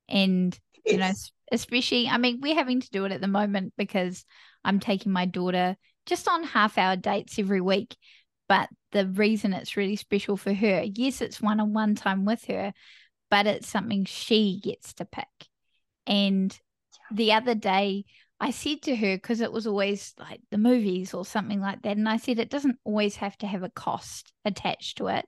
And 0.08 0.58
you 0.86 0.98
know, 0.98 1.12
especially 1.52 2.08
I 2.08 2.18
mean, 2.18 2.40
we're 2.42 2.56
having 2.56 2.82
to 2.82 2.90
do 2.90 3.06
it 3.06 3.12
at 3.12 3.22
the 3.22 3.28
moment 3.28 3.74
because 3.78 4.26
I'm 4.64 4.80
taking 4.80 5.12
my 5.12 5.26
daughter 5.26 5.78
just 6.06 6.28
on 6.28 6.44
half 6.44 6.78
hour 6.78 6.96
dates 6.96 7.38
every 7.38 7.62
week. 7.62 7.96
But 8.48 8.70
the 8.92 9.06
reason 9.06 9.54
it's 9.54 9.78
really 9.78 9.96
special 9.96 10.36
for 10.36 10.54
her, 10.54 10.84
yes, 10.84 11.22
it's 11.22 11.40
one 11.40 11.60
on 11.60 11.74
one 11.74 11.94
time 11.94 12.26
with 12.26 12.44
her, 12.46 12.74
but 13.30 13.46
it's 13.46 13.68
something 13.68 14.06
she 14.06 14.60
gets 14.64 14.94
to 14.96 15.06
pick. 15.06 15.28
And 16.08 16.58
the 17.12 17.34
other 17.34 17.54
day, 17.54 18.06
I 18.40 18.52
said 18.52 18.82
to 18.84 18.96
her, 18.96 19.18
because 19.18 19.42
it 19.42 19.52
was 19.52 19.68
always 19.68 20.14
like 20.18 20.42
the 20.50 20.58
movies 20.58 21.14
or 21.14 21.26
something 21.26 21.60
like 21.60 21.82
that. 21.82 21.98
And 21.98 22.08
I 22.08 22.18
said, 22.18 22.40
it 22.40 22.50
doesn't 22.50 22.80
always 22.84 23.18
have 23.18 23.38
to 23.40 23.48
have 23.48 23.64
a 23.64 23.70
cost 23.70 24.32
attached 24.46 24.98
to 24.98 25.08
it. 25.08 25.26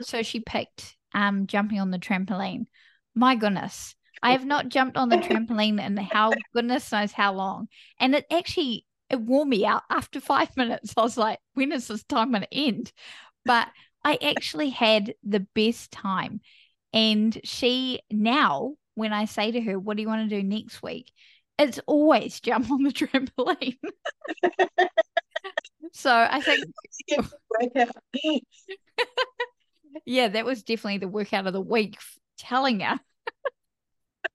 So 0.00 0.22
she 0.22 0.40
picked 0.40 0.96
um, 1.14 1.46
jumping 1.46 1.80
on 1.80 1.90
the 1.90 1.98
trampoline. 1.98 2.66
My 3.14 3.36
goodness, 3.36 3.94
I 4.22 4.32
have 4.32 4.44
not 4.44 4.68
jumped 4.68 4.96
on 4.96 5.08
the 5.08 5.16
trampoline 5.16 5.84
in 5.84 5.96
how 5.96 6.32
goodness 6.54 6.92
knows 6.92 7.12
how 7.12 7.32
long. 7.34 7.68
And 7.98 8.14
it 8.14 8.26
actually 8.30 8.86
it 9.10 9.20
wore 9.20 9.44
me 9.44 9.64
out 9.64 9.82
after 9.90 10.20
five 10.20 10.56
minutes. 10.56 10.94
I 10.96 11.02
was 11.02 11.16
like, 11.16 11.38
when 11.54 11.72
is 11.72 11.88
this 11.88 12.04
time 12.04 12.30
going 12.30 12.42
to 12.42 12.54
end? 12.54 12.92
But 13.44 13.68
I 14.04 14.18
actually 14.22 14.70
had 14.70 15.14
the 15.22 15.46
best 15.54 15.92
time. 15.92 16.40
And 16.92 17.38
she 17.44 18.00
now, 18.10 18.74
when 18.94 19.12
I 19.12 19.24
say 19.24 19.50
to 19.52 19.60
her, 19.60 19.78
What 19.78 19.96
do 19.96 20.02
you 20.02 20.08
want 20.08 20.28
to 20.28 20.36
do 20.36 20.46
next 20.46 20.82
week? 20.82 21.10
It's 21.58 21.80
always 21.86 22.40
jump 22.40 22.70
on 22.70 22.82
the 22.82 22.90
trampoline. 22.90 23.78
so 25.92 26.10
I 26.10 26.40
think 26.40 26.64
yeah, 30.06 30.28
that 30.28 30.44
was 30.44 30.62
definitely 30.62 30.98
the 30.98 31.08
workout 31.08 31.46
of 31.46 31.52
the 31.52 31.60
week 31.60 31.98
telling 32.38 32.80
her 32.80 32.98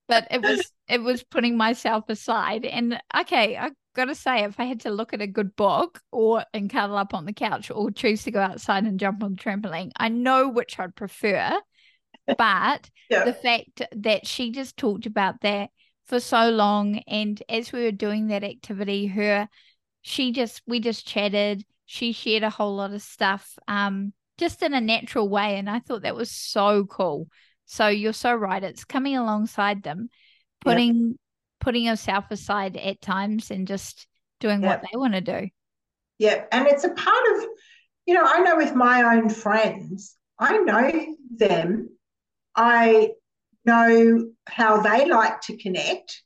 but 0.07 0.27
it 0.31 0.41
was 0.41 0.71
it 0.87 1.01
was 1.01 1.23
putting 1.23 1.57
myself 1.57 2.05
aside 2.09 2.65
and 2.65 2.99
okay 3.17 3.57
i 3.57 3.69
gotta 3.95 4.15
say 4.15 4.43
if 4.43 4.59
i 4.59 4.65
had 4.65 4.81
to 4.81 4.91
look 4.91 5.13
at 5.13 5.21
a 5.21 5.27
good 5.27 5.55
book 5.55 5.99
or 6.11 6.43
and 6.53 6.69
cuddle 6.69 6.97
up 6.97 7.13
on 7.13 7.25
the 7.25 7.33
couch 7.33 7.71
or 7.71 7.91
choose 7.91 8.23
to 8.23 8.31
go 8.31 8.39
outside 8.39 8.83
and 8.85 8.99
jump 8.99 9.23
on 9.23 9.33
the 9.33 9.37
trampoline 9.37 9.91
i 9.97 10.07
know 10.07 10.47
which 10.47 10.79
i'd 10.79 10.95
prefer 10.95 11.51
but 12.37 12.89
yeah. 13.09 13.23
the 13.23 13.33
fact 13.33 13.81
that 13.95 14.27
she 14.27 14.51
just 14.51 14.77
talked 14.77 15.05
about 15.05 15.39
that 15.41 15.69
for 16.07 16.19
so 16.19 16.49
long 16.49 16.97
and 17.07 17.41
as 17.49 17.71
we 17.71 17.83
were 17.83 17.91
doing 17.91 18.27
that 18.27 18.43
activity 18.43 19.07
her 19.07 19.47
she 20.01 20.31
just 20.31 20.61
we 20.65 20.79
just 20.79 21.05
chatted 21.05 21.65
she 21.85 22.11
shared 22.11 22.43
a 22.43 22.49
whole 22.49 22.75
lot 22.75 22.93
of 22.93 23.01
stuff 23.01 23.57
um 23.67 24.13
just 24.37 24.61
in 24.63 24.73
a 24.73 24.81
natural 24.81 25.27
way 25.27 25.57
and 25.57 25.69
i 25.69 25.79
thought 25.79 26.03
that 26.03 26.15
was 26.15 26.31
so 26.31 26.85
cool 26.85 27.27
so 27.67 27.89
you're 27.89 28.13
so 28.13 28.33
right. 28.33 28.63
It's 28.63 28.85
coming 28.85 29.17
alongside 29.17 29.83
them, 29.83 30.09
putting 30.61 31.09
yep. 31.09 31.17
putting 31.59 31.83
yourself 31.83 32.25
aside 32.31 32.77
at 32.77 33.01
times 33.01 33.51
and 33.51 33.67
just 33.67 34.07
doing 34.39 34.63
yep. 34.63 34.81
what 34.81 34.89
they 34.89 34.97
want 34.97 35.13
to 35.13 35.21
do. 35.21 35.49
Yeah. 36.17 36.45
And 36.51 36.65
it's 36.65 36.85
a 36.85 36.89
part 36.89 37.23
of, 37.35 37.45
you 38.05 38.13
know, 38.13 38.23
I 38.25 38.39
know 38.39 38.55
with 38.55 38.73
my 38.73 39.15
own 39.15 39.29
friends, 39.29 40.15
I 40.39 40.57
know 40.59 41.07
them. 41.35 41.89
I 42.55 43.11
know 43.67 44.31
how 44.47 44.81
they 44.81 45.07
like 45.07 45.41
to 45.41 45.57
connect, 45.57 46.23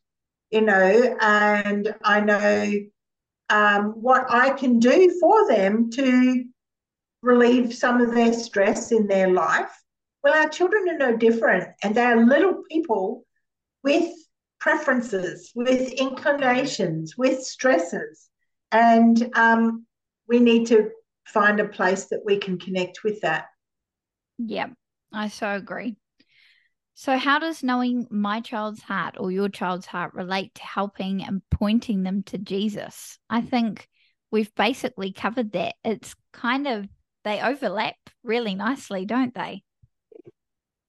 you 0.51 0.61
know, 0.61 1.17
and 1.19 1.93
I 2.03 2.21
know 2.21 2.71
um, 3.49 3.91
what 4.01 4.27
I 4.29 4.51
can 4.51 4.79
do 4.79 5.17
for 5.19 5.49
them 5.49 5.89
to 5.91 6.45
relieve 7.21 7.73
some 7.73 7.99
of 7.99 8.13
their 8.15 8.33
stress 8.33 8.93
in 8.93 9.07
their 9.07 9.29
life 9.29 9.71
well, 10.23 10.35
our 10.35 10.49
children 10.49 10.87
are 10.89 10.97
no 10.97 11.17
different, 11.17 11.69
and 11.83 11.95
they 11.95 12.03
are 12.03 12.23
little 12.23 12.63
people 12.69 13.25
with 13.83 14.13
preferences, 14.59 15.51
with 15.55 15.91
inclinations, 15.93 17.17
with 17.17 17.43
stresses. 17.43 18.29
And 18.71 19.31
um, 19.35 19.85
we 20.27 20.39
need 20.39 20.67
to 20.67 20.91
find 21.25 21.59
a 21.59 21.67
place 21.67 22.05
that 22.05 22.21
we 22.23 22.37
can 22.37 22.59
connect 22.59 23.03
with 23.03 23.21
that. 23.21 23.45
Yeah, 24.37 24.67
I 25.11 25.29
so 25.29 25.49
agree. 25.49 25.95
So, 27.01 27.17
how 27.17 27.39
does 27.39 27.63
knowing 27.63 28.05
my 28.11 28.41
child's 28.41 28.83
heart 28.83 29.15
or 29.17 29.31
your 29.31 29.49
child's 29.49 29.87
heart 29.87 30.13
relate 30.13 30.53
to 30.53 30.61
helping 30.61 31.23
and 31.23 31.41
pointing 31.49 32.03
them 32.03 32.21
to 32.27 32.37
Jesus? 32.37 33.17
I 33.27 33.41
think 33.41 33.89
we've 34.29 34.53
basically 34.53 35.11
covered 35.11 35.53
that. 35.53 35.73
It's 35.83 36.13
kind 36.31 36.67
of, 36.67 36.87
they 37.23 37.41
overlap 37.41 37.95
really 38.23 38.53
nicely, 38.53 39.07
don't 39.07 39.33
they? 39.33 39.63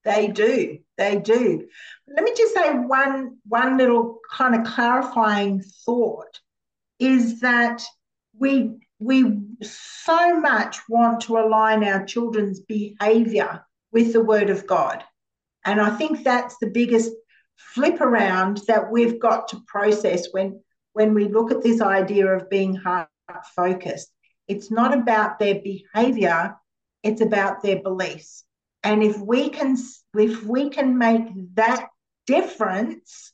They 0.05 0.29
do. 0.29 0.81
They 0.99 1.17
do. 1.17 1.67
Let 2.07 2.25
me 2.25 2.35
just 2.37 2.53
say 2.53 2.75
one 2.75 3.39
one 3.49 3.79
little 3.79 4.19
kind 4.31 4.55
of 4.55 4.71
clarifying 4.71 5.63
thought 5.87 6.41
is 6.99 7.41
that 7.41 7.83
we 8.39 8.73
we 8.99 9.41
so 9.63 10.39
much 10.39 10.77
want 10.91 11.23
to 11.23 11.39
align 11.39 11.83
our 11.83 12.05
children's 12.05 12.61
behavior 12.61 13.65
with 13.93 14.13
the 14.13 14.23
word 14.23 14.51
of 14.51 14.67
God. 14.67 15.05
And 15.65 15.81
I 15.81 15.91
think 15.91 16.25
that's 16.25 16.57
the 16.59 16.71
biggest 16.71 17.13
flip 17.57 18.01
around 18.01 18.63
that 18.69 18.91
we've 18.91 19.21
got 19.21 19.49
to 19.49 19.63
process 19.67 20.29
when 20.33 20.61
when 20.95 21.15
we 21.15 21.27
look 21.27 21.51
at 21.51 21.63
this 21.63 21.81
idea 21.81 22.27
of 22.27 22.51
being 22.51 22.75
heart 22.75 23.09
focused. 23.57 24.13
It's 24.47 24.71
not 24.71 24.93
about 24.93 25.39
their 25.39 25.61
behavior, 25.63 26.57
it's 27.03 27.21
about 27.21 27.63
their 27.63 27.81
beliefs. 27.83 28.45
And 28.83 29.03
if 29.03 29.19
we 29.19 29.49
can 29.49 29.77
if 30.19 30.45
we 30.45 30.69
can 30.69 30.99
make 30.99 31.25
that 31.55 31.89
difference, 32.27 33.33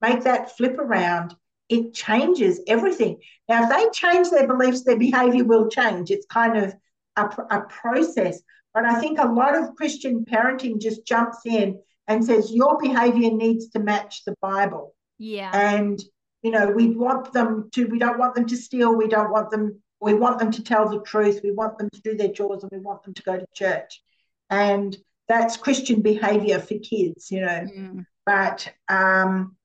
make 0.00 0.24
that 0.24 0.56
flip 0.56 0.78
around, 0.78 1.34
it 1.68 1.94
changes 1.94 2.60
everything. 2.66 3.18
Now, 3.48 3.64
if 3.64 3.70
they 3.70 3.90
change 3.92 4.30
their 4.30 4.46
beliefs, 4.46 4.84
their 4.84 4.98
behavior 4.98 5.44
will 5.44 5.68
change. 5.68 6.10
It's 6.10 6.26
kind 6.26 6.56
of 6.56 6.74
a, 7.16 7.24
a 7.50 7.60
process. 7.68 8.40
But 8.76 8.84
I 8.84 9.00
think 9.00 9.18
a 9.18 9.26
lot 9.26 9.56
of 9.56 9.74
Christian 9.74 10.26
parenting 10.26 10.78
just 10.78 11.06
jumps 11.06 11.38
in 11.46 11.80
and 12.06 12.22
says, 12.22 12.52
your 12.52 12.78
behavior 12.78 13.30
needs 13.30 13.70
to 13.70 13.78
match 13.78 14.22
the 14.26 14.34
Bible. 14.42 14.94
Yeah. 15.16 15.50
And, 15.54 15.98
you 16.42 16.50
know, 16.50 16.70
we 16.70 16.90
want 16.90 17.32
them 17.32 17.70
to, 17.72 17.86
we 17.86 17.98
don't 17.98 18.18
want 18.18 18.34
them 18.34 18.44
to 18.46 18.56
steal. 18.56 18.94
We 18.94 19.08
don't 19.08 19.30
want 19.30 19.50
them, 19.50 19.80
we 19.98 20.12
want 20.12 20.38
them 20.38 20.50
to 20.50 20.62
tell 20.62 20.90
the 20.90 21.00
truth. 21.00 21.40
We 21.42 21.52
want 21.52 21.78
them 21.78 21.88
to 21.88 22.00
do 22.02 22.18
their 22.18 22.28
chores 22.28 22.64
and 22.64 22.70
we 22.70 22.78
want 22.78 23.02
them 23.02 23.14
to 23.14 23.22
go 23.22 23.38
to 23.38 23.46
church. 23.54 24.02
And 24.50 24.94
that's 25.26 25.56
Christian 25.56 26.02
behavior 26.02 26.58
for 26.58 26.78
kids, 26.78 27.30
you 27.30 27.40
know. 27.40 27.66
Mm. 27.74 28.06
But 28.26 28.70
um, 28.88 29.56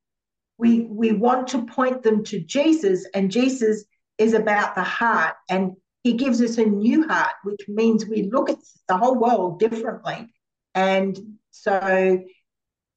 we 0.57 0.81
we 0.81 1.11
want 1.11 1.49
to 1.49 1.65
point 1.65 2.01
them 2.01 2.23
to 2.25 2.39
Jesus, 2.39 3.05
and 3.13 3.29
Jesus 3.29 3.83
is 4.17 4.33
about 4.33 4.75
the 4.75 4.83
heart, 4.83 5.35
and 5.49 5.73
He 6.03 6.13
gives 6.13 6.41
us 6.41 6.57
a 6.57 6.65
new 6.65 7.07
heart, 7.07 7.35
which 7.43 7.67
means 7.67 8.05
we 8.05 8.23
look 8.23 8.49
at 8.49 8.57
the 8.87 8.97
whole 8.97 9.19
world 9.19 9.59
differently. 9.59 10.33
And 10.73 11.17
so, 11.51 12.23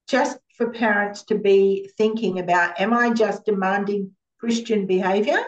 just 0.07 0.37
for 0.57 0.71
parents 0.71 1.23
to 1.23 1.35
be 1.35 1.89
thinking 1.97 2.39
about, 2.39 2.79
am 2.79 2.93
I 2.93 3.11
just 3.11 3.45
demanding 3.45 4.11
Christian 4.39 4.85
behavior, 4.85 5.39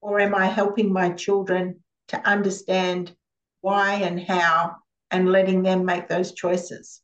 or 0.00 0.20
am 0.20 0.34
I 0.34 0.46
helping 0.46 0.92
my 0.92 1.10
children 1.10 1.82
to 2.08 2.28
understand 2.28 3.14
why 3.60 3.94
and 3.94 4.20
how 4.20 4.76
and 5.10 5.30
letting 5.30 5.62
them 5.62 5.84
make 5.84 6.08
those 6.08 6.32
choices. 6.32 7.00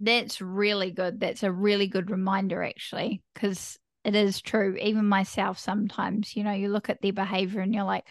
That's 0.00 0.40
really 0.40 0.90
good. 0.90 1.20
That's 1.20 1.42
a 1.42 1.52
really 1.52 1.86
good 1.86 2.10
reminder, 2.10 2.62
actually, 2.62 3.22
because 3.34 3.78
it 4.04 4.14
is 4.14 4.40
true. 4.40 4.76
Even 4.80 5.06
myself, 5.06 5.58
sometimes, 5.58 6.34
you 6.34 6.42
know, 6.42 6.52
you 6.52 6.68
look 6.68 6.88
at 6.88 7.00
their 7.02 7.12
behavior 7.12 7.60
and 7.60 7.74
you're 7.74 7.84
like, 7.84 8.06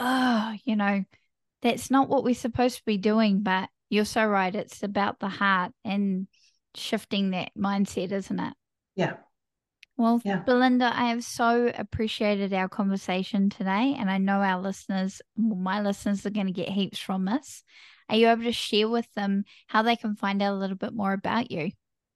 oh, 0.00 0.54
you 0.64 0.76
know, 0.76 1.04
that's 1.62 1.90
not 1.90 2.08
what 2.08 2.24
we're 2.24 2.34
supposed 2.34 2.78
to 2.78 2.84
be 2.84 2.98
doing. 2.98 3.42
But 3.42 3.68
you're 3.90 4.04
so 4.04 4.24
right. 4.26 4.54
It's 4.54 4.82
about 4.82 5.20
the 5.20 5.28
heart 5.28 5.72
and 5.84 6.26
shifting 6.74 7.30
that 7.30 7.50
mindset, 7.56 8.12
isn't 8.12 8.40
it? 8.40 8.54
Yeah. 8.94 9.14
Well, 9.96 10.20
yeah. 10.24 10.42
Belinda, 10.44 10.92
I 10.94 11.08
have 11.08 11.24
so 11.24 11.72
appreciated 11.74 12.52
our 12.52 12.68
conversation 12.68 13.48
today. 13.48 13.96
And 13.98 14.10
I 14.10 14.18
know 14.18 14.40
our 14.40 14.60
listeners, 14.60 15.22
my 15.36 15.80
listeners, 15.80 16.26
are 16.26 16.30
going 16.30 16.46
to 16.46 16.52
get 16.52 16.68
heaps 16.68 16.98
from 16.98 17.24
this. 17.24 17.64
Are 18.08 18.16
you 18.16 18.28
able 18.28 18.44
to 18.44 18.52
share 18.52 18.88
with 18.88 19.10
them 19.14 19.44
how 19.66 19.82
they 19.82 19.96
can 19.96 20.14
find 20.14 20.42
out 20.42 20.52
a 20.52 20.58
little 20.58 20.76
bit 20.76 20.92
more 20.92 21.12
about 21.12 21.50
you? 21.50 21.70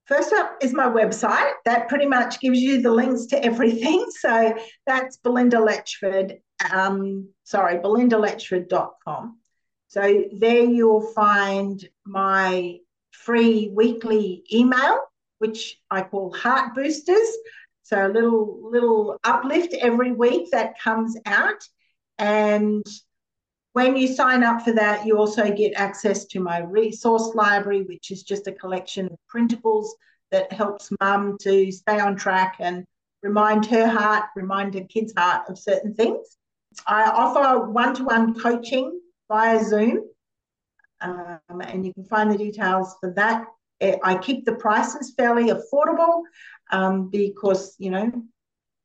First 0.05 0.33
up 0.33 0.57
is 0.61 0.73
my 0.73 0.87
website. 0.87 1.53
That 1.65 1.87
pretty 1.87 2.05
much 2.05 2.39
gives 2.39 2.59
you 2.59 2.81
the 2.81 2.91
links 2.91 3.27
to 3.27 3.43
everything. 3.43 4.05
So 4.19 4.53
that's 4.85 5.17
Belinda 5.17 5.57
Letchford, 5.57 6.37
um, 6.71 7.29
sorry, 7.43 7.77
belindaletchford.com. 7.79 9.37
So 9.87 10.25
there 10.31 10.63
you'll 10.63 11.11
find 11.13 11.87
my 12.05 12.77
free 13.11 13.69
weekly 13.73 14.43
email, 14.51 14.99
which 15.39 15.79
I 15.89 16.01
call 16.01 16.33
Heart 16.33 16.75
Boosters. 16.75 17.37
So 17.83 18.07
a 18.07 18.07
little 18.07 18.69
little 18.71 19.17
uplift 19.23 19.73
every 19.73 20.13
week 20.13 20.51
that 20.51 20.79
comes 20.79 21.17
out. 21.25 21.61
And 22.17 22.85
when 23.73 23.95
you 23.97 24.07
sign 24.07 24.43
up 24.43 24.61
for 24.61 24.73
that, 24.73 25.05
you 25.05 25.17
also 25.17 25.51
get 25.51 25.73
access 25.75 26.25
to 26.27 26.39
my 26.39 26.59
resource 26.59 27.33
library, 27.35 27.83
which 27.83 28.11
is 28.11 28.23
just 28.23 28.47
a 28.47 28.51
collection 28.51 29.07
of 29.07 29.17
printables 29.33 29.87
that 30.31 30.51
helps 30.53 30.89
mum 31.01 31.37
to 31.41 31.71
stay 31.71 31.99
on 31.99 32.15
track 32.15 32.55
and 32.59 32.85
remind 33.23 33.65
her 33.65 33.87
heart, 33.87 34.25
remind 34.35 34.73
her 34.73 34.85
kid's 34.85 35.13
heart 35.17 35.49
of 35.49 35.59
certain 35.59 35.93
things. 35.93 36.37
I 36.87 37.03
offer 37.09 37.69
one 37.69 37.93
to 37.95 38.03
one 38.03 38.39
coaching 38.39 38.99
via 39.27 39.63
Zoom, 39.63 40.03
um, 41.01 41.39
and 41.61 41.85
you 41.85 41.93
can 41.93 42.05
find 42.05 42.31
the 42.31 42.37
details 42.37 42.95
for 42.99 43.13
that. 43.15 43.45
I 44.03 44.17
keep 44.17 44.45
the 44.45 44.55
prices 44.55 45.13
fairly 45.17 45.51
affordable 45.51 46.21
um, 46.71 47.09
because, 47.09 47.75
you 47.79 47.89
know, 47.89 48.11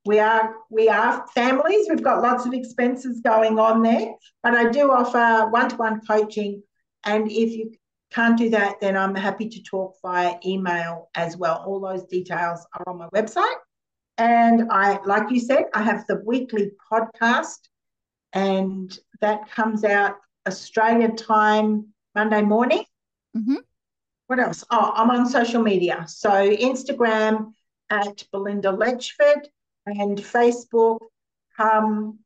we 0.07 0.19
are 0.21 0.55
we 0.71 0.89
are 0.89 1.27
families. 1.35 1.87
We've 1.89 2.03
got 2.03 2.23
lots 2.23 2.47
of 2.47 2.55
expenses 2.55 3.21
going 3.21 3.59
on 3.59 3.83
there, 3.83 4.15
but 4.43 4.55
I 4.55 4.71
do 4.71 4.91
offer 4.91 5.51
one-to-one 5.51 6.01
coaching. 6.07 6.63
And 7.05 7.31
if 7.31 7.51
you 7.53 7.73
can't 8.11 8.39
do 8.39 8.49
that, 8.51 8.81
then 8.81 8.97
I'm 8.97 9.15
happy 9.15 9.49
to 9.49 9.63
talk 9.63 9.97
via 10.01 10.37
email 10.47 11.11
as 11.15 11.37
well. 11.37 11.63
All 11.67 11.81
those 11.81 12.05
details 12.05 12.67
are 12.73 12.89
on 12.89 12.99
my 12.99 13.09
website. 13.09 13.57
And 14.17 14.71
I, 14.71 14.99
like 15.05 15.31
you 15.31 15.41
said, 15.41 15.65
I 15.75 15.83
have 15.83 16.07
the 16.07 16.23
weekly 16.25 16.71
podcast, 16.91 17.59
and 18.37 18.99
that 19.23 19.51
comes 19.51 19.83
out 19.83 20.19
Australia 20.47 21.09
time 21.09 21.87
Monday 22.15 22.43
morning. 22.43 22.85
Mm-hmm. 23.35 23.57
What 24.27 24.39
else? 24.39 24.63
Oh, 24.71 24.93
I'm 24.95 25.11
on 25.11 25.27
social 25.27 25.63
media. 25.63 26.05
So 26.07 26.31
Instagram 26.31 27.53
at 27.89 28.25
Belinda 28.33 28.69
Letchford 28.73 29.47
and 29.87 30.19
Facebook. 30.19 30.99
Um, 31.59 32.19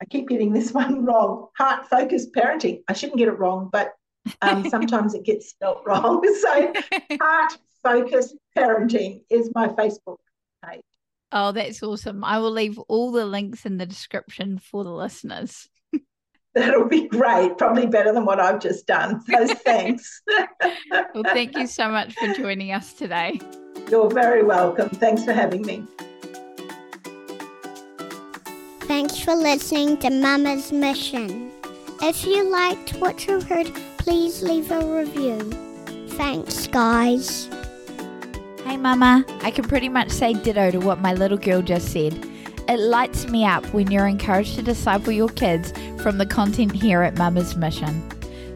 I 0.00 0.06
keep 0.06 0.28
getting 0.28 0.54
this 0.54 0.72
one 0.82 1.04
wrong. 1.04 1.48
Heart 1.58 1.90
focused 1.90 2.32
parenting. 2.32 2.82
I 2.88 2.94
shouldn't 2.94 3.18
get 3.18 3.28
it 3.28 3.38
wrong, 3.38 3.68
but 3.70 3.92
um, 4.40 4.68
sometimes 4.70 5.14
it 5.14 5.24
gets 5.24 5.50
spelt 5.50 5.82
wrong. 5.84 6.22
So, 6.40 6.72
heart 7.20 7.58
focused 7.82 8.34
parenting 8.56 9.22
is 9.28 9.50
my 9.54 9.68
Facebook 9.68 10.18
page. 10.64 10.80
Oh, 11.30 11.52
that's 11.52 11.82
awesome. 11.82 12.24
I 12.24 12.38
will 12.38 12.50
leave 12.50 12.78
all 12.88 13.12
the 13.12 13.26
links 13.26 13.66
in 13.66 13.76
the 13.76 13.86
description 13.86 14.58
for 14.58 14.82
the 14.84 14.92
listeners. 14.92 15.68
That'll 16.54 16.88
be 16.88 17.06
great. 17.08 17.58
Probably 17.58 17.86
better 17.86 18.12
than 18.12 18.24
what 18.24 18.40
I've 18.40 18.60
just 18.60 18.86
done. 18.86 19.22
So 19.28 19.46
thanks. 19.46 20.22
well, 20.90 21.24
thank 21.24 21.56
you 21.56 21.66
so 21.66 21.88
much 21.90 22.14
for 22.14 22.32
joining 22.34 22.72
us 22.72 22.94
today. 22.94 23.40
You're 23.90 24.10
very 24.10 24.42
welcome. 24.42 24.88
Thanks 24.88 25.24
for 25.24 25.32
having 25.32 25.62
me. 25.62 25.84
Thanks 28.80 29.18
for 29.18 29.34
listening 29.34 29.98
to 29.98 30.10
Mama's 30.10 30.72
Mission. 30.72 31.52
If 32.00 32.24
you 32.24 32.50
liked 32.50 32.90
what 32.94 33.26
you 33.26 33.40
heard, 33.42 33.70
please 33.98 34.42
leave 34.42 34.70
a 34.70 34.82
review. 34.82 35.38
Thanks, 36.16 36.66
guys. 36.66 37.48
Mama. 38.78 39.24
I 39.42 39.50
can 39.50 39.64
pretty 39.64 39.88
much 39.88 40.10
say 40.10 40.32
ditto 40.32 40.70
to 40.70 40.78
what 40.78 41.00
my 41.00 41.12
little 41.12 41.38
girl 41.38 41.62
just 41.62 41.92
said. 41.92 42.14
It 42.68 42.78
lights 42.78 43.26
me 43.28 43.44
up 43.44 43.64
when 43.72 43.90
you're 43.90 44.06
encouraged 44.06 44.56
to 44.56 44.62
disciple 44.62 45.12
your 45.12 45.28
kids 45.28 45.72
from 46.02 46.18
the 46.18 46.26
content 46.26 46.72
here 46.72 47.02
at 47.02 47.16
Mama's 47.16 47.56
Mission. 47.56 48.08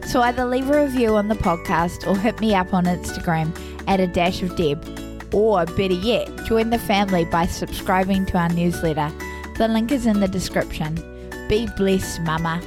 So 0.07 0.21
either 0.21 0.45
leave 0.45 0.69
a 0.69 0.83
review 0.83 1.15
on 1.15 1.27
the 1.27 1.35
podcast 1.35 2.07
or 2.07 2.17
hit 2.17 2.39
me 2.39 2.53
up 2.53 2.73
on 2.73 2.85
Instagram 2.85 3.57
at 3.87 3.99
a 3.99 4.07
dash 4.07 4.41
of 4.43 4.55
Deb. 4.55 4.83
Or 5.33 5.65
better 5.65 5.93
yet, 5.93 6.29
join 6.45 6.69
the 6.69 6.79
family 6.79 7.25
by 7.25 7.47
subscribing 7.47 8.25
to 8.27 8.37
our 8.37 8.49
newsletter. 8.49 9.11
The 9.57 9.67
link 9.67 9.91
is 9.91 10.05
in 10.05 10.19
the 10.19 10.27
description. 10.27 10.95
Be 11.49 11.67
blessed, 11.77 12.21
Mama. 12.21 12.61